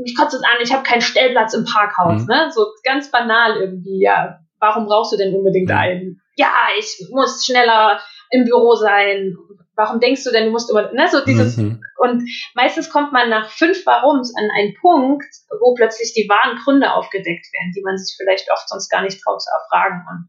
[0.04, 2.28] Ich kotze es an, ich habe keinen Stellplatz im Parkhaus, mhm.
[2.28, 2.52] ne?
[2.54, 4.40] So ganz banal irgendwie, ja.
[4.60, 5.78] Warum brauchst du denn unbedingt mhm.
[5.78, 6.22] einen?
[6.36, 9.38] Ja, ich muss schneller im Büro sein.
[9.78, 11.82] Warum denkst du denn, du musst immer, ne, so dieses, mhm.
[12.00, 15.24] und meistens kommt man nach fünf Warums an einen Punkt,
[15.62, 19.22] wo plötzlich die wahren Gründe aufgedeckt werden, die man sich vielleicht oft sonst gar nicht
[19.24, 20.04] traut zu erfragen.
[20.12, 20.28] Und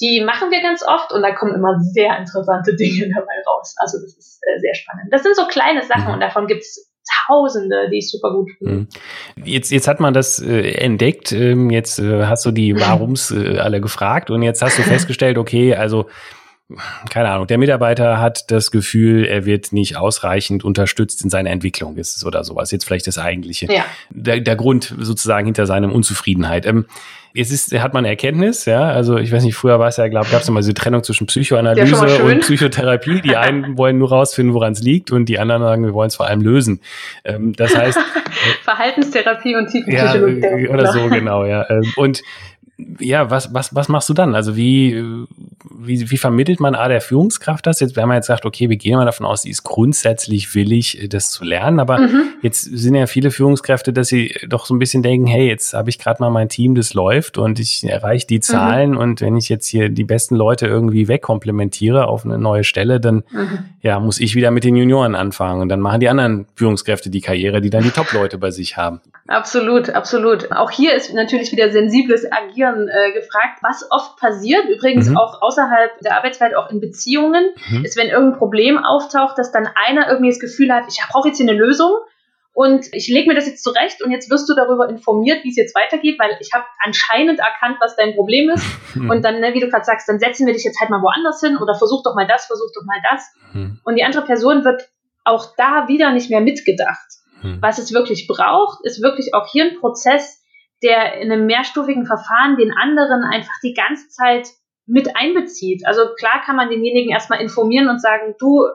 [0.00, 3.74] die machen wir ganz oft und da kommen immer sehr interessante Dinge dabei raus.
[3.78, 5.08] Also das ist äh, sehr spannend.
[5.10, 6.14] Das sind so kleine Sachen mhm.
[6.14, 6.92] und davon gibt es
[7.28, 8.74] Tausende, die ich super gut finde.
[8.74, 8.88] Mhm.
[9.44, 13.58] Jetzt, jetzt hat man das äh, entdeckt, ähm, jetzt äh, hast du die Warums äh,
[13.58, 16.06] alle gefragt und jetzt hast du festgestellt, okay, also
[17.10, 21.96] keine Ahnung, der Mitarbeiter hat das Gefühl, er wird nicht ausreichend unterstützt in seiner Entwicklung
[21.96, 22.72] ist es oder sowas.
[22.72, 23.72] Jetzt vielleicht das eigentliche.
[23.72, 23.84] Ja.
[24.10, 26.66] Der, der Grund sozusagen hinter seinem Unzufriedenheit.
[26.66, 26.86] Ähm,
[27.34, 28.82] jetzt ist, hat man Erkenntnis, ja.
[28.82, 31.28] Also ich weiß nicht, früher war es ja, glaube gab es immer diese Trennung zwischen
[31.28, 33.20] Psychoanalyse und Psychotherapie.
[33.20, 36.16] Die einen wollen nur rausfinden, woran es liegt, und die anderen sagen, wir wollen es
[36.16, 36.80] vor allem lösen.
[37.24, 37.98] Ähm, das heißt
[38.64, 40.64] Verhaltenstherapie und Tiefenpsychologie.
[40.64, 41.68] Ja, oder so, genau, ja.
[41.70, 42.22] Ähm, und
[42.98, 44.34] ja, was, was, was machst du dann?
[44.34, 45.02] Also wie,
[45.78, 47.80] wie, wie vermittelt man A der Führungskraft das?
[47.80, 51.02] Jetzt, wenn man jetzt sagt, okay, wir gehen mal davon aus, sie ist grundsätzlich willig,
[51.02, 52.22] äh, das zu lernen, aber mhm.
[52.42, 55.90] jetzt sind ja viele Führungskräfte, dass sie doch so ein bisschen denken, hey, jetzt habe
[55.90, 58.42] ich gerade mal mein Team, das läuft und ich erreiche die mhm.
[58.42, 58.98] Zahlen mhm.
[58.98, 63.24] und wenn ich jetzt hier die besten Leute irgendwie wegkomplementiere auf eine neue Stelle, dann
[63.30, 63.58] mhm.
[63.82, 67.20] ja, muss ich wieder mit den Junioren anfangen und dann machen die anderen Führungskräfte die
[67.20, 69.00] Karriere, die dann die Top-Leute bei sich haben.
[69.28, 70.52] Absolut, absolut.
[70.52, 75.16] Auch hier ist natürlich wieder sensibles Agieren äh, gefragt, was oft passiert, übrigens mhm.
[75.16, 77.84] auch außerhalb der Arbeitswelt, auch in Beziehungen, mhm.
[77.84, 81.38] ist, wenn irgendein Problem auftaucht, dass dann einer irgendwie das Gefühl hat, ich brauche jetzt
[81.38, 81.92] hier eine Lösung
[82.52, 85.56] und ich lege mir das jetzt zurecht und jetzt wirst du darüber informiert, wie es
[85.56, 88.64] jetzt weitergeht, weil ich habe anscheinend erkannt, was dein Problem ist.
[88.96, 89.10] Mhm.
[89.10, 91.38] Und dann, ne, wie du gerade sagst, dann setzen wir dich jetzt halt mal woanders
[91.40, 93.30] hin oder versuch doch mal das, versuch doch mal das.
[93.52, 93.78] Mhm.
[93.84, 94.88] Und die andere Person wird
[95.26, 97.06] auch da wieder nicht mehr mitgedacht.
[97.42, 97.58] Hm.
[97.60, 100.42] Was es wirklich braucht, ist wirklich auch hier ein Prozess,
[100.86, 104.48] der in einem mehrstufigen Verfahren den anderen einfach die ganze Zeit
[104.86, 105.84] mit einbezieht.
[105.84, 108.66] Also klar kann man denjenigen erstmal informieren und sagen, du,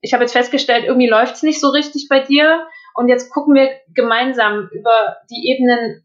[0.00, 3.54] ich habe jetzt festgestellt, irgendwie läuft es nicht so richtig bei dir und jetzt gucken
[3.54, 6.04] wir gemeinsam über die Ebenen,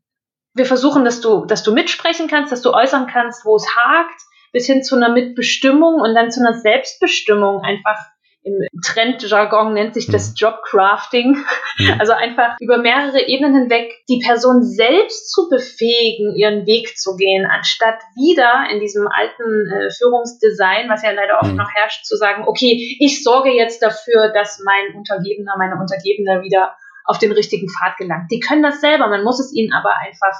[0.53, 4.21] wir versuchen, dass du, dass du mitsprechen kannst, dass du äußern kannst, wo es hakt,
[4.51, 7.97] bis hin zu einer Mitbestimmung und dann zu einer Selbstbestimmung einfach
[8.43, 10.35] im Trendjargon nennt sich das mhm.
[10.37, 11.45] Jobcrafting.
[11.77, 11.99] Mhm.
[11.99, 17.45] Also einfach über mehrere Ebenen hinweg die Person selbst zu befähigen, ihren Weg zu gehen,
[17.45, 21.57] anstatt wieder in diesem alten äh, Führungsdesign, was ja leider oft mhm.
[21.57, 26.75] noch herrscht, zu sagen, okay, ich sorge jetzt dafür, dass mein Untergebener, meine Untergebene wieder
[27.05, 28.31] auf den richtigen Pfad gelangt.
[28.31, 30.37] Die können das selber, man muss es ihnen aber einfach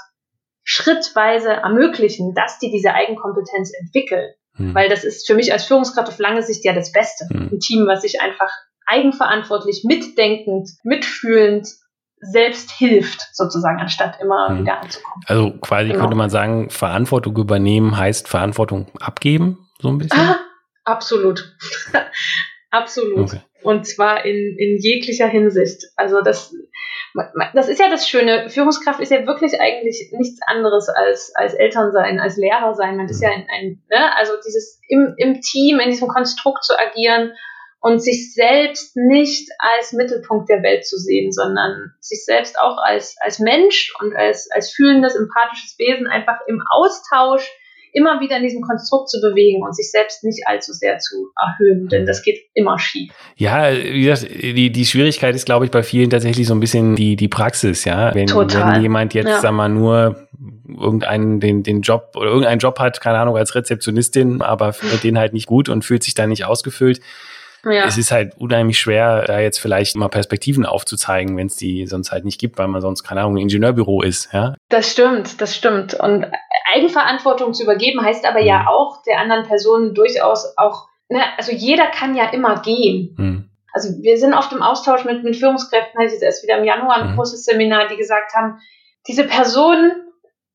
[0.64, 4.32] schrittweise ermöglichen, dass die diese Eigenkompetenz entwickeln.
[4.58, 4.76] Mhm.
[4.76, 7.26] Weil das ist für mich als Führungskraft auf lange Sicht ja das Beste.
[7.30, 7.50] Mhm.
[7.54, 8.52] Ein Team, was sich einfach
[8.86, 11.68] eigenverantwortlich, mitdenkend, mitfühlend
[12.22, 14.62] selbst hilft, sozusagen, anstatt immer mhm.
[14.62, 15.24] wieder anzukommen.
[15.26, 16.02] Also quasi genau.
[16.02, 20.20] könnte man sagen, Verantwortung übernehmen heißt Verantwortung abgeben, so ein bisschen?
[20.20, 20.40] Ah,
[20.84, 21.56] absolut.
[22.72, 23.20] absolut.
[23.20, 23.42] Okay.
[23.64, 25.84] Und zwar in, in jeglicher Hinsicht.
[25.96, 26.54] Also das
[27.54, 28.50] das ist ja das Schöne.
[28.50, 32.96] Führungskraft ist ja wirklich eigentlich nichts anderes als, als Eltern sein, als Lehrer sein.
[32.96, 34.16] Man ist ja ein, ein ne?
[34.16, 37.34] also dieses im, im Team, in diesem Konstrukt zu agieren
[37.82, 43.16] und sich selbst nicht als Mittelpunkt der Welt zu sehen, sondern sich selbst auch als,
[43.20, 47.52] als Mensch und als, als fühlendes, empathisches Wesen einfach im Austausch
[47.94, 51.88] immer wieder in diesem Konstrukt zu bewegen und sich selbst nicht allzu sehr zu erhöhen,
[51.88, 53.12] denn das geht immer schief.
[53.36, 56.96] Ja, wie gesagt, die, die Schwierigkeit ist, glaube ich, bei vielen tatsächlich so ein bisschen
[56.96, 58.14] die, die Praxis, ja.
[58.16, 58.76] Wenn, Total.
[58.76, 59.40] wenn jemand jetzt, ja.
[59.42, 60.28] sag mal, nur
[60.68, 65.18] irgendeinen, den, den Job oder irgendeinen Job hat, keine Ahnung, als Rezeptionistin, aber findet den
[65.18, 67.02] halt nicht gut und fühlt sich da nicht ausgefüllt,
[67.64, 67.86] ja.
[67.86, 72.12] Es ist halt unheimlich schwer, da jetzt vielleicht mal Perspektiven aufzuzeigen, wenn es die sonst
[72.12, 74.56] halt nicht gibt, weil man sonst, keine Ahnung, ein Ingenieurbüro ist, ja.
[74.70, 75.94] Das stimmt, das stimmt.
[75.94, 76.26] Und
[76.74, 78.48] Eigenverantwortung zu übergeben heißt aber mhm.
[78.48, 83.16] ja auch der anderen Person durchaus auch, ne, also jeder kann ja immer gehen.
[83.18, 83.50] Mhm.
[83.74, 86.66] Also wir sind oft im Austausch mit, mit Führungskräften, hatte ich jetzt erst wieder im
[86.66, 87.16] Januar ein mhm.
[87.16, 88.60] großes Seminar, die gesagt haben,
[89.08, 89.92] diese Person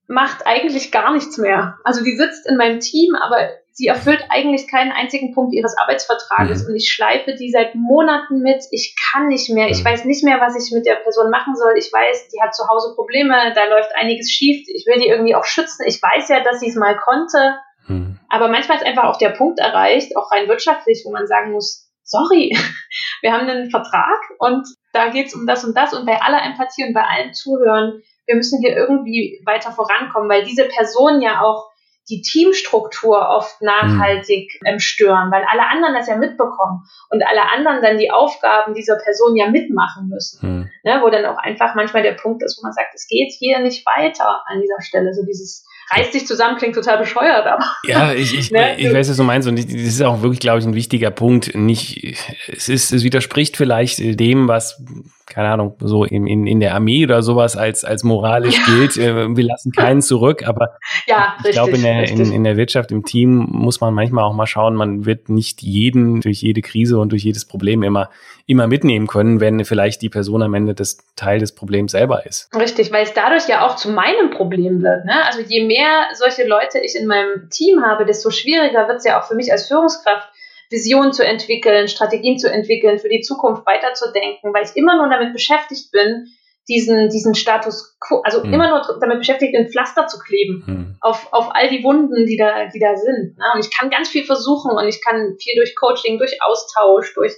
[0.09, 1.79] macht eigentlich gar nichts mehr.
[1.85, 6.63] Also die sitzt in meinem Team, aber sie erfüllt eigentlich keinen einzigen Punkt ihres Arbeitsvertrages
[6.63, 6.71] mhm.
[6.71, 8.65] und ich schleife die seit Monaten mit.
[8.71, 9.69] Ich kann nicht mehr.
[9.69, 9.85] Ich mhm.
[9.85, 11.75] weiß nicht mehr, was ich mit der Person machen soll.
[11.77, 14.67] Ich weiß, die hat zu Hause Probleme, da läuft einiges schief.
[14.67, 15.85] Ich will die irgendwie auch schützen.
[15.87, 17.59] Ich weiß ja, dass sie es mal konnte.
[17.87, 18.19] Mhm.
[18.31, 21.93] Aber manchmal ist einfach auch der Punkt erreicht, auch rein wirtschaftlich, wo man sagen muss,
[22.03, 22.57] sorry,
[23.21, 26.43] wir haben einen Vertrag und da geht es um das und das und bei aller
[26.43, 31.43] Empathie und bei allem Zuhören, wir müssen hier irgendwie weiter vorankommen, weil diese Person ja
[31.43, 31.71] auch
[32.09, 34.67] die Teamstruktur oft nachhaltig mhm.
[34.67, 38.97] ähm, stören, weil alle anderen das ja mitbekommen und alle anderen dann die Aufgaben dieser
[38.97, 40.49] Person ja mitmachen müssen.
[40.49, 40.71] Mhm.
[40.85, 43.59] Ne, wo dann auch einfach manchmal der Punkt ist, wo man sagt, es geht hier
[43.59, 45.13] nicht weiter an dieser Stelle.
[45.13, 47.65] So dieses reißt sich zusammen, klingt total bescheuert, aber.
[47.85, 48.79] Ja, ich, ich, ne?
[48.79, 49.49] ich weiß, was du meinst.
[49.49, 51.55] Und das ist auch wirklich, glaube ich, ein wichtiger Punkt.
[51.55, 52.17] Nicht,
[52.49, 54.83] es ist, es widerspricht vielleicht dem, was,
[55.27, 58.75] keine Ahnung, so in, in, in der Armee oder sowas als, als moralisch ja.
[58.75, 58.97] gilt.
[58.97, 62.91] Äh, wir lassen keinen zurück, aber ja, ich glaube, in der, in, in der Wirtschaft,
[62.91, 66.99] im Team muss man manchmal auch mal schauen, man wird nicht jeden durch jede Krise
[66.99, 68.11] und durch jedes Problem immer,
[68.47, 72.49] immer mitnehmen können, wenn vielleicht die Person am Ende das Teil des Problems selber ist.
[72.55, 75.05] Richtig, weil es dadurch ja auch zu meinem Problem wird.
[75.05, 75.25] Ne?
[75.25, 79.21] Also je mehr solche Leute ich in meinem Team habe, desto schwieriger wird es ja
[79.21, 80.29] auch für mich als Führungskraft,
[80.71, 85.33] Visionen zu entwickeln, Strategien zu entwickeln, für die Zukunft weiterzudenken, weil ich immer nur damit
[85.33, 86.27] beschäftigt bin,
[86.69, 88.53] diesen, diesen Status quo, also mhm.
[88.53, 90.97] immer nur damit beschäftigt bin, Pflaster zu kleben mhm.
[91.01, 93.39] auf, auf all die Wunden, die da, die da sind.
[93.39, 93.45] Ne?
[93.55, 97.35] Und ich kann ganz viel versuchen und ich kann viel durch Coaching, durch Austausch, durch,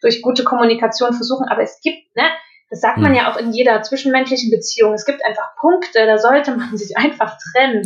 [0.00, 2.24] durch gute Kommunikation versuchen, aber es gibt, ne,
[2.70, 3.16] das sagt man hm.
[3.16, 4.94] ja auch in jeder zwischenmenschlichen Beziehung.
[4.94, 7.82] Es gibt einfach Punkte, da sollte man sich einfach trennen.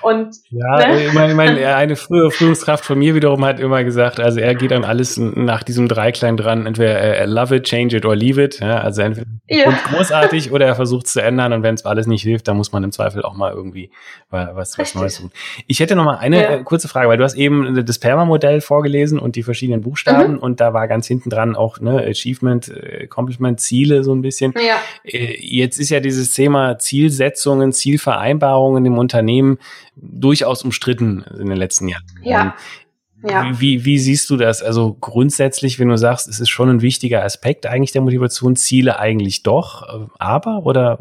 [0.00, 1.04] Und, ja, ne?
[1.04, 4.54] ich meine, ich meine, eine frühere Führungskraft von mir wiederum hat immer gesagt, also er
[4.54, 8.42] geht an alles nach diesem Dreiklein dran, entweder er love it, change it or leave
[8.42, 8.60] it.
[8.60, 9.70] Ja, also entweder ja.
[9.70, 12.72] großartig oder er versucht es zu ändern und wenn es alles nicht hilft, dann muss
[12.72, 13.90] man im Zweifel auch mal irgendwie
[14.30, 15.30] was, was Neues tun.
[15.66, 16.50] Ich hätte noch mal eine ja.
[16.50, 20.38] Äh, kurze Frage, weil du hast eben das Perma-Modell vorgelesen und die verschiedenen Buchstaben mhm.
[20.38, 23.60] und da war ganz hinten dran auch ne, Achievement, äh, Compliment,
[24.04, 24.54] So ein bisschen.
[24.56, 24.78] Ja.
[25.04, 29.58] Äh, jetzt ist ja dieses Thema Zielsetzungen, Zielvereinbarungen im Unternehmen
[29.96, 32.04] durchaus umstritten in den letzten Jahren.
[32.22, 32.42] Ja.
[32.42, 32.52] Ähm,
[33.30, 33.60] ja.
[33.60, 34.62] Wie, wie siehst du das?
[34.62, 38.98] Also grundsätzlich, wenn du sagst, es ist schon ein wichtiger Aspekt eigentlich der Motivation, Ziele
[39.00, 40.98] eigentlich doch, äh, aber oder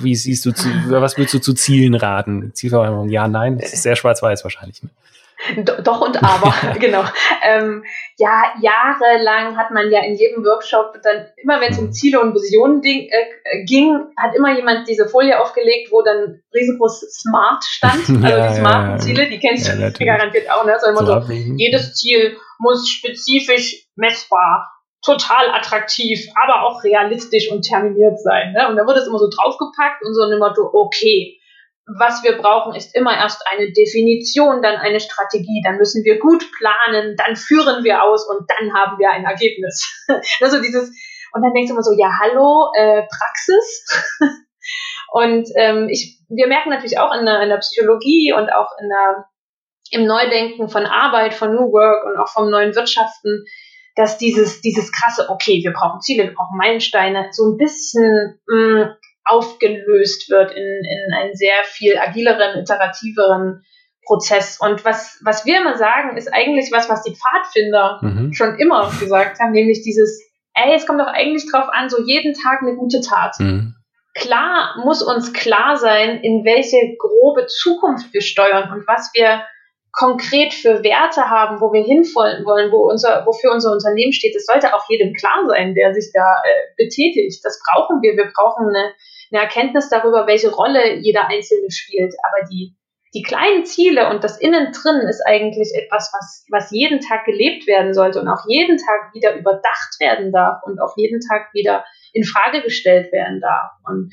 [0.00, 2.52] wie siehst du zu, was würdest du zu Zielen raten?
[2.54, 4.82] Zielvereinbarung, ja, nein, das ist sehr schwarz-weiß wahrscheinlich.
[4.82, 4.90] Ne?
[5.82, 7.04] Doch und aber, genau.
[7.42, 7.84] Ähm,
[8.16, 12.34] ja, jahrelang hat man ja in jedem Workshop dann, immer wenn es um Ziele und
[12.34, 18.02] Visionen ding, äh, ging, hat immer jemand diese Folie aufgelegt, wo dann riesengroß Smart stand.
[18.22, 18.98] Also ja, die smarten ja, ja.
[18.98, 20.76] Ziele, die kennst du garantiert auch, ne?
[20.80, 24.70] So, so, jedes Ziel muss spezifisch messbar
[25.04, 28.52] total attraktiv, aber auch realistisch und terminiert sein.
[28.52, 28.68] Ne?
[28.68, 31.38] Und da wurde es immer so draufgepackt und so immer so, okay,
[31.98, 36.44] was wir brauchen, ist immer erst eine Definition, dann eine Strategie, dann müssen wir gut
[36.52, 40.04] planen, dann führen wir aus und dann haben wir ein Ergebnis.
[40.40, 40.90] also dieses,
[41.32, 43.86] und dann denkst du immer so, ja, hallo, äh, Praxis.
[45.12, 48.88] und ähm, ich, wir merken natürlich auch in der, in der Psychologie und auch in
[48.88, 49.26] der,
[49.90, 53.44] im Neudenken von Arbeit, von New Work und auch vom neuen Wirtschaften,
[53.94, 58.84] dass dieses, dieses krasse, okay, wir brauchen Ziele, wir brauchen Meilensteine, so ein bisschen mh,
[58.84, 63.64] mm, aufgelöst wird in, in einen sehr viel agileren, iterativeren
[64.04, 64.58] Prozess.
[64.60, 68.32] Und was, was wir immer sagen, ist eigentlich was, was die Pfadfinder mhm.
[68.32, 70.20] schon immer gesagt haben, nämlich dieses,
[70.54, 73.36] ey, es kommt doch eigentlich drauf an, so jeden Tag eine gute Tat.
[73.38, 73.74] Mhm.
[74.14, 79.44] Klar muss uns klar sein, in welche grobe Zukunft wir steuern und was wir
[79.92, 84.46] konkret für Werte haben, wo wir hinfolgen wollen, wo unser, wofür unser Unternehmen steht, das
[84.46, 87.44] sollte auch jedem klar sein, der sich da äh, betätigt.
[87.44, 88.16] Das brauchen wir.
[88.16, 88.94] Wir brauchen eine,
[89.30, 92.14] eine Erkenntnis darüber, welche Rolle jeder Einzelne spielt.
[92.24, 92.74] Aber die,
[93.14, 97.66] die kleinen Ziele und das Innen drin ist eigentlich etwas, was, was jeden Tag gelebt
[97.66, 101.84] werden sollte und auch jeden Tag wieder überdacht werden darf und auch jeden Tag wieder
[102.14, 103.72] in Frage gestellt werden darf.
[103.84, 104.10] Und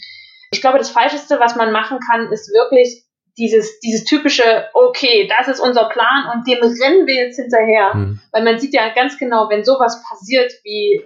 [0.51, 3.05] ich glaube, das Falscheste, was man machen kann, ist wirklich
[3.39, 7.95] dieses, dieses typische, okay, das ist unser Plan und dem rennen wir jetzt hinterher.
[7.95, 8.19] Mhm.
[8.31, 11.03] Weil man sieht ja ganz genau, wenn sowas passiert wie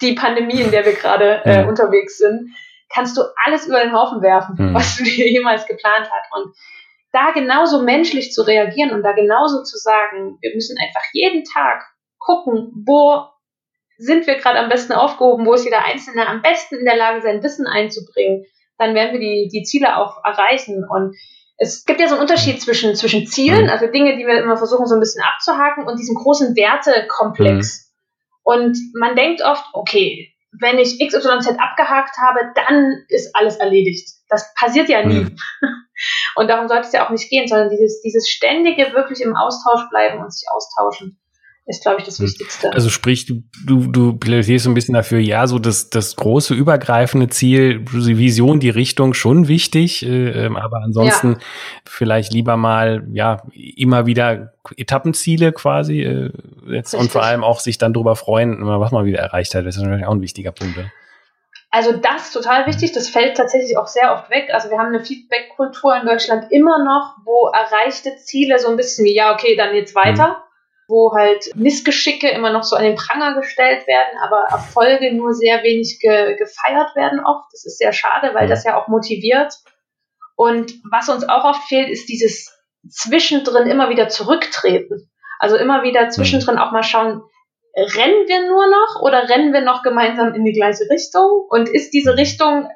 [0.00, 1.68] die Pandemie, in der wir gerade äh, mhm.
[1.68, 2.50] unterwegs sind,
[2.92, 4.74] kannst du alles über den Haufen werfen, mhm.
[4.74, 6.32] was du dir jemals geplant hast.
[6.32, 6.54] Und
[7.12, 11.84] da genauso menschlich zu reagieren und da genauso zu sagen, wir müssen einfach jeden Tag
[12.18, 13.26] gucken, wo
[13.98, 17.20] sind wir gerade am besten aufgehoben, wo ist jeder Einzelne am besten in der Lage,
[17.20, 18.46] sein Wissen einzubringen,
[18.78, 20.84] dann werden wir die, die Ziele auch erreichen.
[20.88, 21.14] Und
[21.56, 23.70] es gibt ja so einen Unterschied zwischen, zwischen Zielen, mhm.
[23.70, 27.86] also Dinge, die wir immer versuchen so ein bisschen abzuhaken und diesem großen Wertekomplex.
[27.86, 27.92] Mhm.
[28.44, 34.08] Und man denkt oft, okay, wenn ich XYZ abgehakt habe, dann ist alles erledigt.
[34.28, 35.24] Das passiert ja nie.
[35.24, 35.36] Mhm.
[36.34, 39.88] Und darum sollte es ja auch nicht gehen, sondern dieses, dieses ständige wirklich im Austausch
[39.90, 41.21] bleiben und sich austauschen
[41.66, 42.26] ist, glaube ich, das hm.
[42.26, 42.72] Wichtigste.
[42.72, 46.54] Also sprich, du, du, du plädierst so ein bisschen dafür, ja, so das, das große
[46.54, 51.38] übergreifende Ziel, die Vision, die Richtung schon wichtig, äh, ähm, aber ansonsten ja.
[51.84, 56.30] vielleicht lieber mal, ja, immer wieder Etappenziele quasi äh,
[56.68, 59.64] jetzt und vor allem auch sich dann darüber freuen, was man wieder erreicht hat.
[59.64, 60.76] Das ist natürlich auch ein wichtiger Punkt.
[60.76, 60.84] Ja.
[61.70, 64.50] Also das ist total wichtig, das fällt tatsächlich auch sehr oft weg.
[64.52, 69.04] Also wir haben eine Feedback-Kultur in Deutschland immer noch, wo erreichte Ziele so ein bisschen
[69.06, 70.28] wie, ja, okay, dann jetzt weiter.
[70.28, 70.51] Mhm
[70.92, 75.62] wo halt Missgeschicke immer noch so an den Pranger gestellt werden, aber Erfolge nur sehr
[75.62, 77.46] wenig ge gefeiert werden oft.
[77.50, 79.54] Das ist sehr schade, weil das ja auch motiviert.
[80.36, 82.54] Und was uns auch oft fehlt, ist dieses
[82.88, 85.10] zwischendrin immer wieder zurücktreten.
[85.38, 87.22] Also immer wieder zwischendrin auch mal schauen,
[87.74, 91.46] rennen wir nur noch oder rennen wir noch gemeinsam in die gleiche Richtung?
[91.48, 92.68] Und ist diese Richtung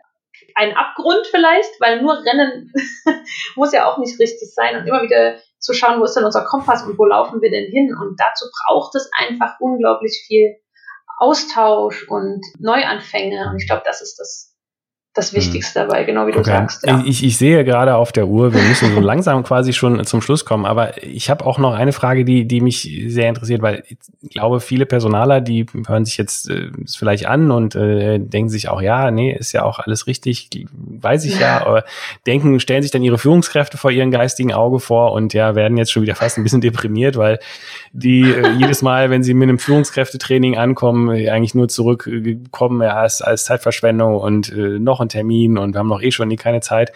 [0.54, 1.80] ein Abgrund vielleicht?
[1.80, 2.72] Weil nur Rennen
[3.56, 6.44] muss ja auch nicht richtig sein und immer wieder zu schauen, wo ist denn unser
[6.44, 7.94] Kompass und wo laufen wir denn hin?
[8.00, 10.56] Und dazu braucht es einfach unglaublich viel
[11.18, 13.48] Austausch und Neuanfänge.
[13.50, 14.55] Und ich glaube, das ist das,
[15.16, 15.38] das hm.
[15.38, 16.50] Wichtigste dabei, genau wie du okay.
[16.50, 16.86] sagst.
[16.86, 17.02] Ja.
[17.06, 20.44] Ich, ich sehe gerade auf der Uhr, wir müssen so langsam quasi schon zum Schluss
[20.44, 24.30] kommen, aber ich habe auch noch eine Frage, die, die mich sehr interessiert, weil ich
[24.30, 28.82] glaube, viele Personaler, die hören sich jetzt äh, vielleicht an und äh, denken sich auch,
[28.82, 31.84] ja, nee, ist ja auch alles richtig, weiß ich ja, aber
[32.26, 35.92] denken, stellen sich dann ihre Führungskräfte vor ihren geistigen Auge vor und ja, werden jetzt
[35.92, 37.38] schon wieder fast ein bisschen deprimiert, weil
[37.92, 43.22] die äh, jedes Mal, wenn sie mit einem Führungskräftetraining ankommen, eigentlich nur zurückkommen ja, als,
[43.22, 46.60] als Zeitverschwendung und äh, noch einen Termin und wir haben noch eh schon nie keine
[46.60, 46.92] Zeit.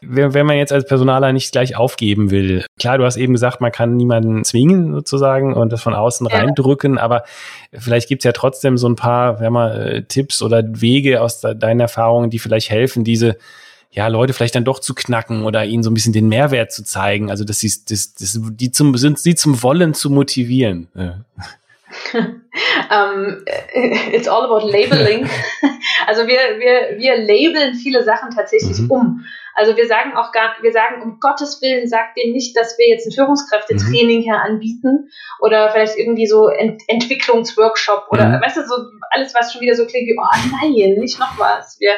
[0.00, 3.60] Wenn, wenn man jetzt als Personaler nicht gleich aufgeben will, klar, du hast eben gesagt,
[3.60, 6.38] man kann niemanden zwingen sozusagen und das von außen ja.
[6.38, 7.24] reindrücken, aber
[7.72, 11.54] vielleicht gibt's ja trotzdem so ein paar wenn man, äh, Tipps oder Wege aus de
[11.54, 13.36] deinen Erfahrungen, die vielleicht helfen, diese
[13.92, 16.84] ja, Leute vielleicht dann doch zu knacken oder ihnen so ein bisschen den Mehrwert zu
[16.84, 20.88] zeigen, also dass sie das, das, die zum sind sie zum Wollen zu motivieren.
[20.94, 21.24] Ja.
[22.14, 23.44] Um,
[24.12, 25.28] it's all about labeling.
[26.06, 28.90] also wir, wir, wir labeln viele Sachen tatsächlich mhm.
[28.90, 29.24] um.
[29.54, 32.88] Also wir sagen auch gar, wir sagen um Gottes Willen, sagt denen nicht, dass wir
[32.88, 34.22] jetzt ein Führungskräftetraining mhm.
[34.22, 35.10] hier anbieten
[35.40, 38.42] oder vielleicht irgendwie so Ent Entwicklungsworkshop oder mhm.
[38.42, 38.74] weißt du, so
[39.10, 41.78] alles, was schon wieder so klingt wie, oh nein, nicht noch was.
[41.80, 41.92] Wir,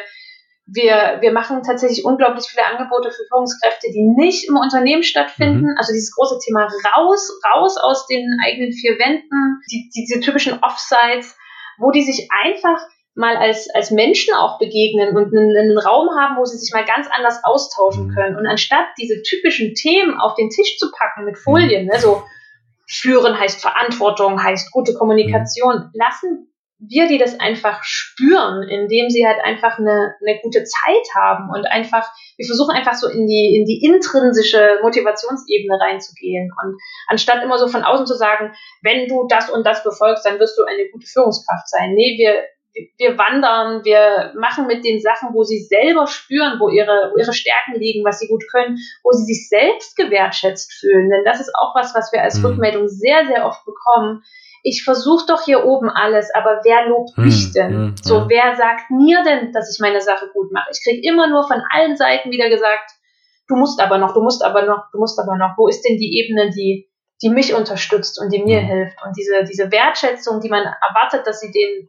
[0.75, 5.67] wir, wir machen tatsächlich unglaublich viele Angebote für Führungskräfte, die nicht im Unternehmen stattfinden.
[5.67, 5.75] Mhm.
[5.77, 11.37] Also dieses große Thema raus, raus aus den eigenen vier Wänden, die, diese typischen Offsites,
[11.79, 12.81] wo die sich einfach
[13.15, 16.87] mal als, als Menschen auch begegnen und einen, einen Raum haben, wo sie sich mal
[16.87, 18.15] ganz anders austauschen mhm.
[18.15, 18.37] können.
[18.37, 22.23] Und anstatt diese typischen Themen auf den Tisch zu packen mit Folien, ne, so
[22.89, 25.91] führen heißt Verantwortung, heißt gute Kommunikation, mhm.
[25.93, 26.52] lassen
[26.89, 31.67] wir die das einfach spüren, indem sie halt einfach eine, eine gute Zeit haben und
[31.67, 37.59] einfach, wir versuchen einfach so in die, in die intrinsische Motivationsebene reinzugehen und anstatt immer
[37.59, 40.89] so von außen zu sagen, wenn du das und das befolgst, dann wirst du eine
[40.91, 41.95] gute Führungskraft sein.
[41.95, 42.43] Nee, wir,
[42.99, 47.35] wir wandern, wir machen mit den Sachen, wo sie selber spüren, wo ihre, wo ihre
[47.35, 51.11] Stärken liegen, was sie gut können, wo sie sich selbst gewertschätzt fühlen.
[51.11, 52.47] Denn das ist auch was, was wir als mhm.
[52.47, 54.23] Rückmeldung sehr, sehr oft bekommen
[54.63, 57.71] ich versuche doch hier oben alles, aber wer lobt hm, mich denn?
[57.71, 58.29] Hm, so, ja.
[58.29, 60.71] wer sagt mir denn, dass ich meine Sache gut mache?
[60.73, 62.93] Ich kriege immer nur von allen Seiten wieder gesagt,
[63.49, 65.55] du musst aber noch, du musst aber noch, du musst aber noch.
[65.57, 66.89] Wo ist denn die Ebene, die,
[67.23, 68.67] die mich unterstützt und die mir hm.
[68.67, 68.97] hilft?
[69.05, 71.89] Und diese, diese Wertschätzung, die man erwartet, dass sie den,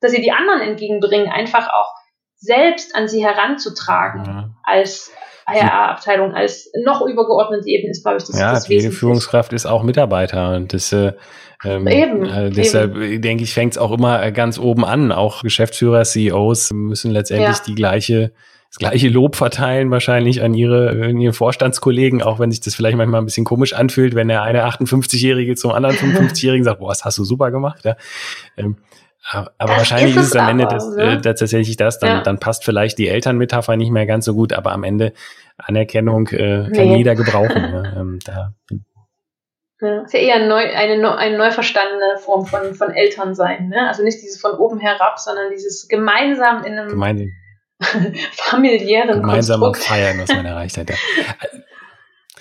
[0.00, 1.92] dass sie die anderen entgegenbringen, einfach auch
[2.36, 4.50] selbst an sie heranzutragen ja.
[4.62, 5.12] als
[5.48, 9.82] HR-Abteilung als noch übergeordnete Ebene ist, glaube ich, das Ja, das jede Führungskraft ist auch
[9.82, 11.12] Mitarbeiter und das äh,
[11.64, 13.22] ähm, äh, deshalb eben.
[13.22, 15.10] denke ich, fängt es auch immer ganz oben an.
[15.10, 17.62] Auch Geschäftsführer, CEOs müssen letztendlich ja.
[17.66, 18.32] die gleiche
[18.70, 22.98] das gleiche Lob verteilen wahrscheinlich an ihre, an ihre Vorstandskollegen, auch wenn sich das vielleicht
[22.98, 27.02] manchmal ein bisschen komisch anfühlt, wenn der eine 58-Jährige zum anderen 55-Jährigen sagt, boah, das
[27.02, 27.86] hast du super gemacht.
[27.86, 27.96] Ja.
[28.58, 28.76] Ähm,
[29.30, 31.14] aber das wahrscheinlich ist es, am Ende das, ne?
[31.14, 32.20] äh, tatsächlich das, dann, ja.
[32.22, 35.12] dann passt vielleicht die Elternmetapher nicht mehr ganz so gut, aber am Ende
[35.58, 36.96] Anerkennung äh, kann nee.
[36.96, 37.56] jeder gebrauchen.
[37.56, 37.92] ja.
[37.96, 38.54] ähm, da.
[39.80, 43.68] Ja, ist ja eher neu, eine, eine neu verstandene Form von, von Elternsein.
[43.68, 43.86] Ne?
[43.86, 47.28] Also nicht dieses von oben herab, sondern dieses gemeinsam in einem Gemeinsam.
[48.32, 49.88] familiären Gemeinsam Konstrukt.
[49.88, 50.90] feiern, was man erreicht hat.
[50.90, 50.96] Ja.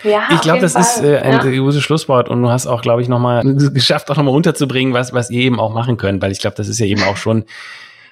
[0.03, 0.81] Ja, ich glaube, das Fall.
[0.81, 1.59] ist äh, ein ja.
[1.59, 5.29] gutes Schlusswort und du hast auch, glaube ich, nochmal geschafft, auch nochmal unterzubringen, was, was
[5.29, 7.45] ihr eben auch machen könnt, weil ich glaube, das ist ja eben auch schon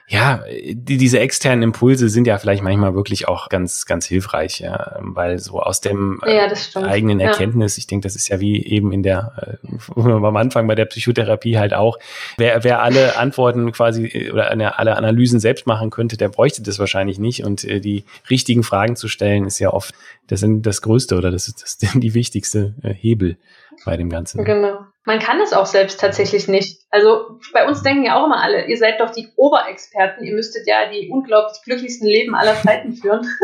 [0.08, 4.98] ja, die, diese externen Impulse sind ja vielleicht manchmal wirklich auch ganz, ganz hilfreich, ja,
[5.00, 7.82] weil so aus dem ja, äh, eigenen Erkenntnis, ja.
[7.82, 11.58] ich denke, das ist ja wie eben in der, äh, am Anfang bei der Psychotherapie
[11.58, 11.98] halt auch,
[12.38, 16.62] wer, wer alle Antworten quasi äh, oder eine, alle Analysen selbst machen könnte, der bräuchte
[16.62, 19.96] das wahrscheinlich nicht und äh, die richtigen Fragen zu stellen ist ja oft
[20.28, 23.38] das, sind das Größte oder das ist das, die wichtigste äh, Hebel
[23.86, 24.44] bei dem Ganzen.
[24.46, 24.86] Genau.
[25.06, 26.82] Man kann es auch selbst tatsächlich nicht.
[26.90, 30.68] Also bei uns denken ja auch immer alle, ihr seid doch die Oberexperten, ihr müsstet
[30.68, 33.28] ja die unglaublich glücklichsten Leben aller Zeiten führen.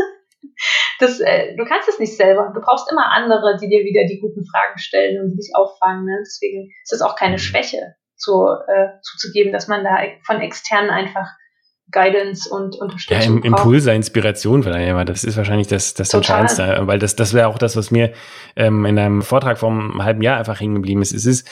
[0.99, 2.51] Das, äh, du kannst es nicht selber.
[2.53, 6.05] Du brauchst immer andere, die dir wieder die guten Fragen stellen und dich auffangen.
[6.05, 6.17] Ne?
[6.21, 11.27] Deswegen ist es auch keine Schwäche zu, äh, zuzugeben, dass man da von externen einfach
[11.91, 13.21] Guidance und Unterstützung.
[13.21, 17.33] Ja, im, Impulse, Inspiration vielleicht, aber das ist wahrscheinlich das, das Entscheidendste, weil das, das
[17.33, 18.11] wäre auch das, was mir
[18.55, 21.13] ähm, in einem Vortrag vom einem halben Jahr einfach hängen geblieben ist.
[21.13, 21.47] Es ist,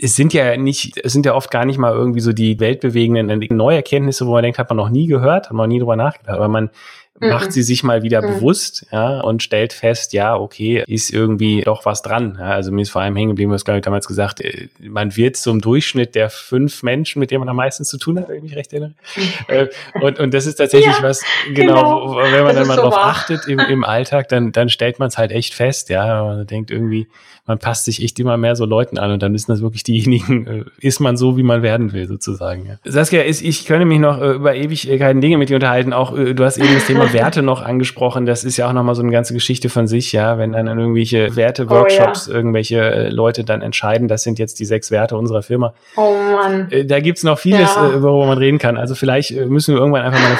[0.00, 3.40] es sind ja nicht, es sind ja oft gar nicht mal irgendwie so die weltbewegenden
[3.56, 5.96] neue Erkenntnisse, wo man denkt, hat man noch nie gehört, hat man noch nie drüber
[5.96, 6.70] nachgedacht, aber man
[7.20, 8.34] macht sie sich mal wieder mhm.
[8.34, 12.36] bewusst, ja, und stellt fest, ja, okay, ist irgendwie doch was dran.
[12.38, 15.16] Ja, also mir ist vor allem hängen geblieben, was glaube ich damals gesagt, äh, man
[15.16, 18.36] wird zum Durchschnitt der fünf Menschen, mit denen man am meisten zu tun hat, wenn
[18.36, 18.94] ich mich recht erinnere.
[19.48, 19.68] Äh,
[20.00, 23.06] und, und das ist tatsächlich ja, was, genau, genau, wenn man dann mal drauf wahr.
[23.06, 26.70] achtet im, im Alltag, dann, dann stellt man es halt echt fest, ja, man denkt
[26.70, 27.08] irgendwie,
[27.46, 30.46] man passt sich echt immer mehr so Leuten an und dann müssen das wirklich diejenigen,
[30.46, 32.66] äh, ist man so, wie man werden will, sozusagen.
[32.66, 32.90] Ja.
[32.90, 35.92] Saskia, ist, ich könnte mich noch äh, über Ewigkeiten Dinge mit dir unterhalten.
[35.92, 38.24] Auch äh, du hast eben das Thema Werte noch angesprochen.
[38.24, 41.36] Das ist ja auch nochmal so eine ganze Geschichte von sich, ja, wenn dann irgendwelche
[41.36, 42.36] Werte-Workshops oh, ja.
[42.36, 45.74] irgendwelche äh, Leute dann entscheiden, das sind jetzt die sechs Werte unserer Firma.
[45.96, 46.70] Oh Mann.
[46.70, 47.90] Äh, da gibt's noch vieles, ja.
[47.90, 48.78] äh, worüber man reden kann.
[48.78, 50.36] Also vielleicht äh, müssen wir irgendwann einfach mal eine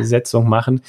[0.00, 0.80] Fortsetzung machen.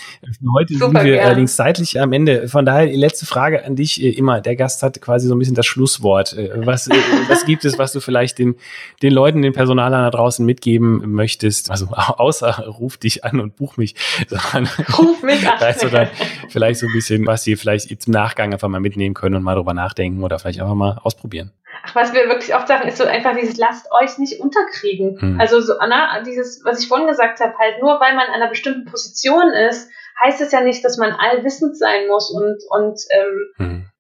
[0.56, 1.26] Heute Super sind wir gern.
[1.26, 2.48] allerdings zeitlich am Ende.
[2.48, 4.40] Von daher die letzte Frage an dich äh, immer.
[4.40, 6.34] Der Gast hat quasi so ein bisschen das Schlusswort.
[6.34, 6.96] Äh, was, äh,
[7.28, 8.56] was gibt es, was du vielleicht den,
[9.02, 11.70] den Leuten, den Personalern da draußen mitgeben möchtest?
[11.70, 13.96] Also außer ruf dich an und buch mich,
[14.28, 15.60] sondern ruf mich an.
[15.60, 16.08] weißt du, dann
[16.50, 19.56] vielleicht so ein bisschen, was sie vielleicht im Nachgang einfach mal mitnehmen können und mal
[19.56, 21.52] drüber nachdenken oder vielleicht einfach mal ausprobieren.
[21.84, 25.20] Ach, was wir wirklich oft sagen, ist so einfach dieses, lasst euch nicht unterkriegen.
[25.20, 25.40] Hm.
[25.40, 28.50] Also so, na, dieses, was ich vorhin gesagt habe, halt nur weil man an einer
[28.50, 29.90] bestimmten Position ist,
[30.24, 33.91] heißt es ja nicht, dass man allwissend sein muss und, und ähm, hm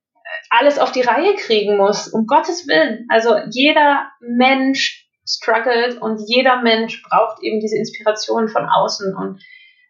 [0.52, 2.10] alles auf die Reihe kriegen muss.
[2.10, 3.08] Um Gottes Willen.
[3.10, 9.16] Also jeder Mensch struggelt und jeder Mensch braucht eben diese Inspiration von außen.
[9.16, 9.41] Und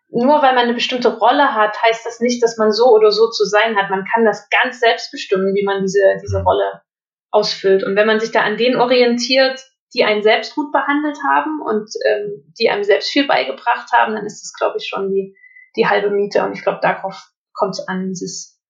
[0.09, 3.29] nur weil man eine bestimmte Rolle hat, heißt das nicht, dass man so oder so
[3.29, 3.89] zu sein hat.
[3.89, 6.81] Man kann das ganz selbst bestimmen, wie man diese, diese Rolle
[7.31, 7.83] ausfüllt.
[7.83, 9.59] Und wenn man sich da an denen orientiert,
[9.95, 14.25] die einen selbst gut behandelt haben und ähm, die einem selbst viel beigebracht haben, dann
[14.25, 15.35] ist das, glaube ich, schon die,
[15.75, 16.43] die halbe Miete.
[16.43, 18.60] Und ich glaube, darauf kommt es an, dieses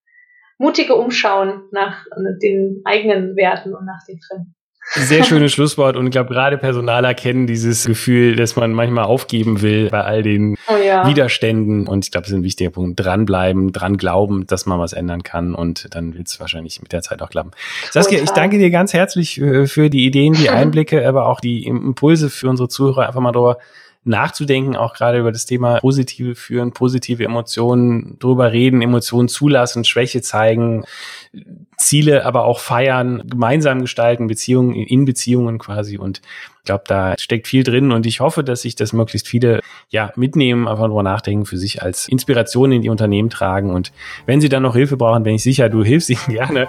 [0.62, 2.06] mutige Umschauen nach
[2.42, 4.56] den eigenen Werten und nach den Fremden.
[4.94, 9.62] Sehr schönes Schlusswort und ich glaube, gerade Personaler kennen dieses Gefühl, dass man manchmal aufgeben
[9.62, 11.08] will bei all den oh ja.
[11.08, 11.88] Widerständen.
[11.88, 13.00] Und ich glaube, das ist ein wichtiger Punkt.
[13.00, 17.02] Dranbleiben, dran glauben, dass man was ändern kann und dann wird es wahrscheinlich mit der
[17.02, 17.52] Zeit auch klappen.
[17.90, 18.24] Saskia, Total.
[18.24, 22.30] ich danke dir ganz herzlich äh, für die Ideen, die Einblicke, aber auch die Impulse
[22.30, 23.58] für unsere Zuhörer, einfach mal drüber
[24.04, 30.22] nachzudenken, auch gerade über das Thema positive führen, positive Emotionen, drüber reden, Emotionen zulassen, Schwäche
[30.22, 30.84] zeigen,
[31.82, 35.98] Ziele aber auch feiern, gemeinsam gestalten, Beziehungen in Beziehungen quasi.
[35.98, 36.22] Und
[36.60, 40.12] ich glaube, da steckt viel drin und ich hoffe, dass sich das möglichst viele ja
[40.16, 43.72] mitnehmen, einfach drüber nachdenken, für sich als Inspiration in die Unternehmen tragen.
[43.72, 43.92] Und
[44.28, 46.68] wenn sie dann noch Hilfe brauchen, bin ich sicher, du hilfst ihnen gerne.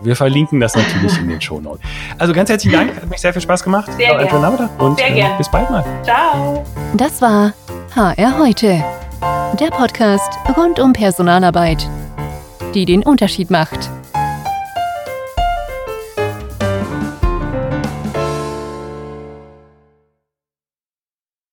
[0.00, 1.82] Wir verlinken das natürlich in den Show Notes.
[2.18, 3.92] Also ganz herzlichen Dank, hat mich sehr viel Spaß gemacht.
[3.92, 4.70] Sehr gerne.
[4.78, 5.84] Und sehr äh, bis bald mal.
[6.02, 6.64] Ciao.
[6.94, 7.52] Das war
[7.94, 8.82] HR heute,
[9.60, 11.86] der Podcast rund um Personalarbeit,
[12.74, 13.90] die den Unterschied macht.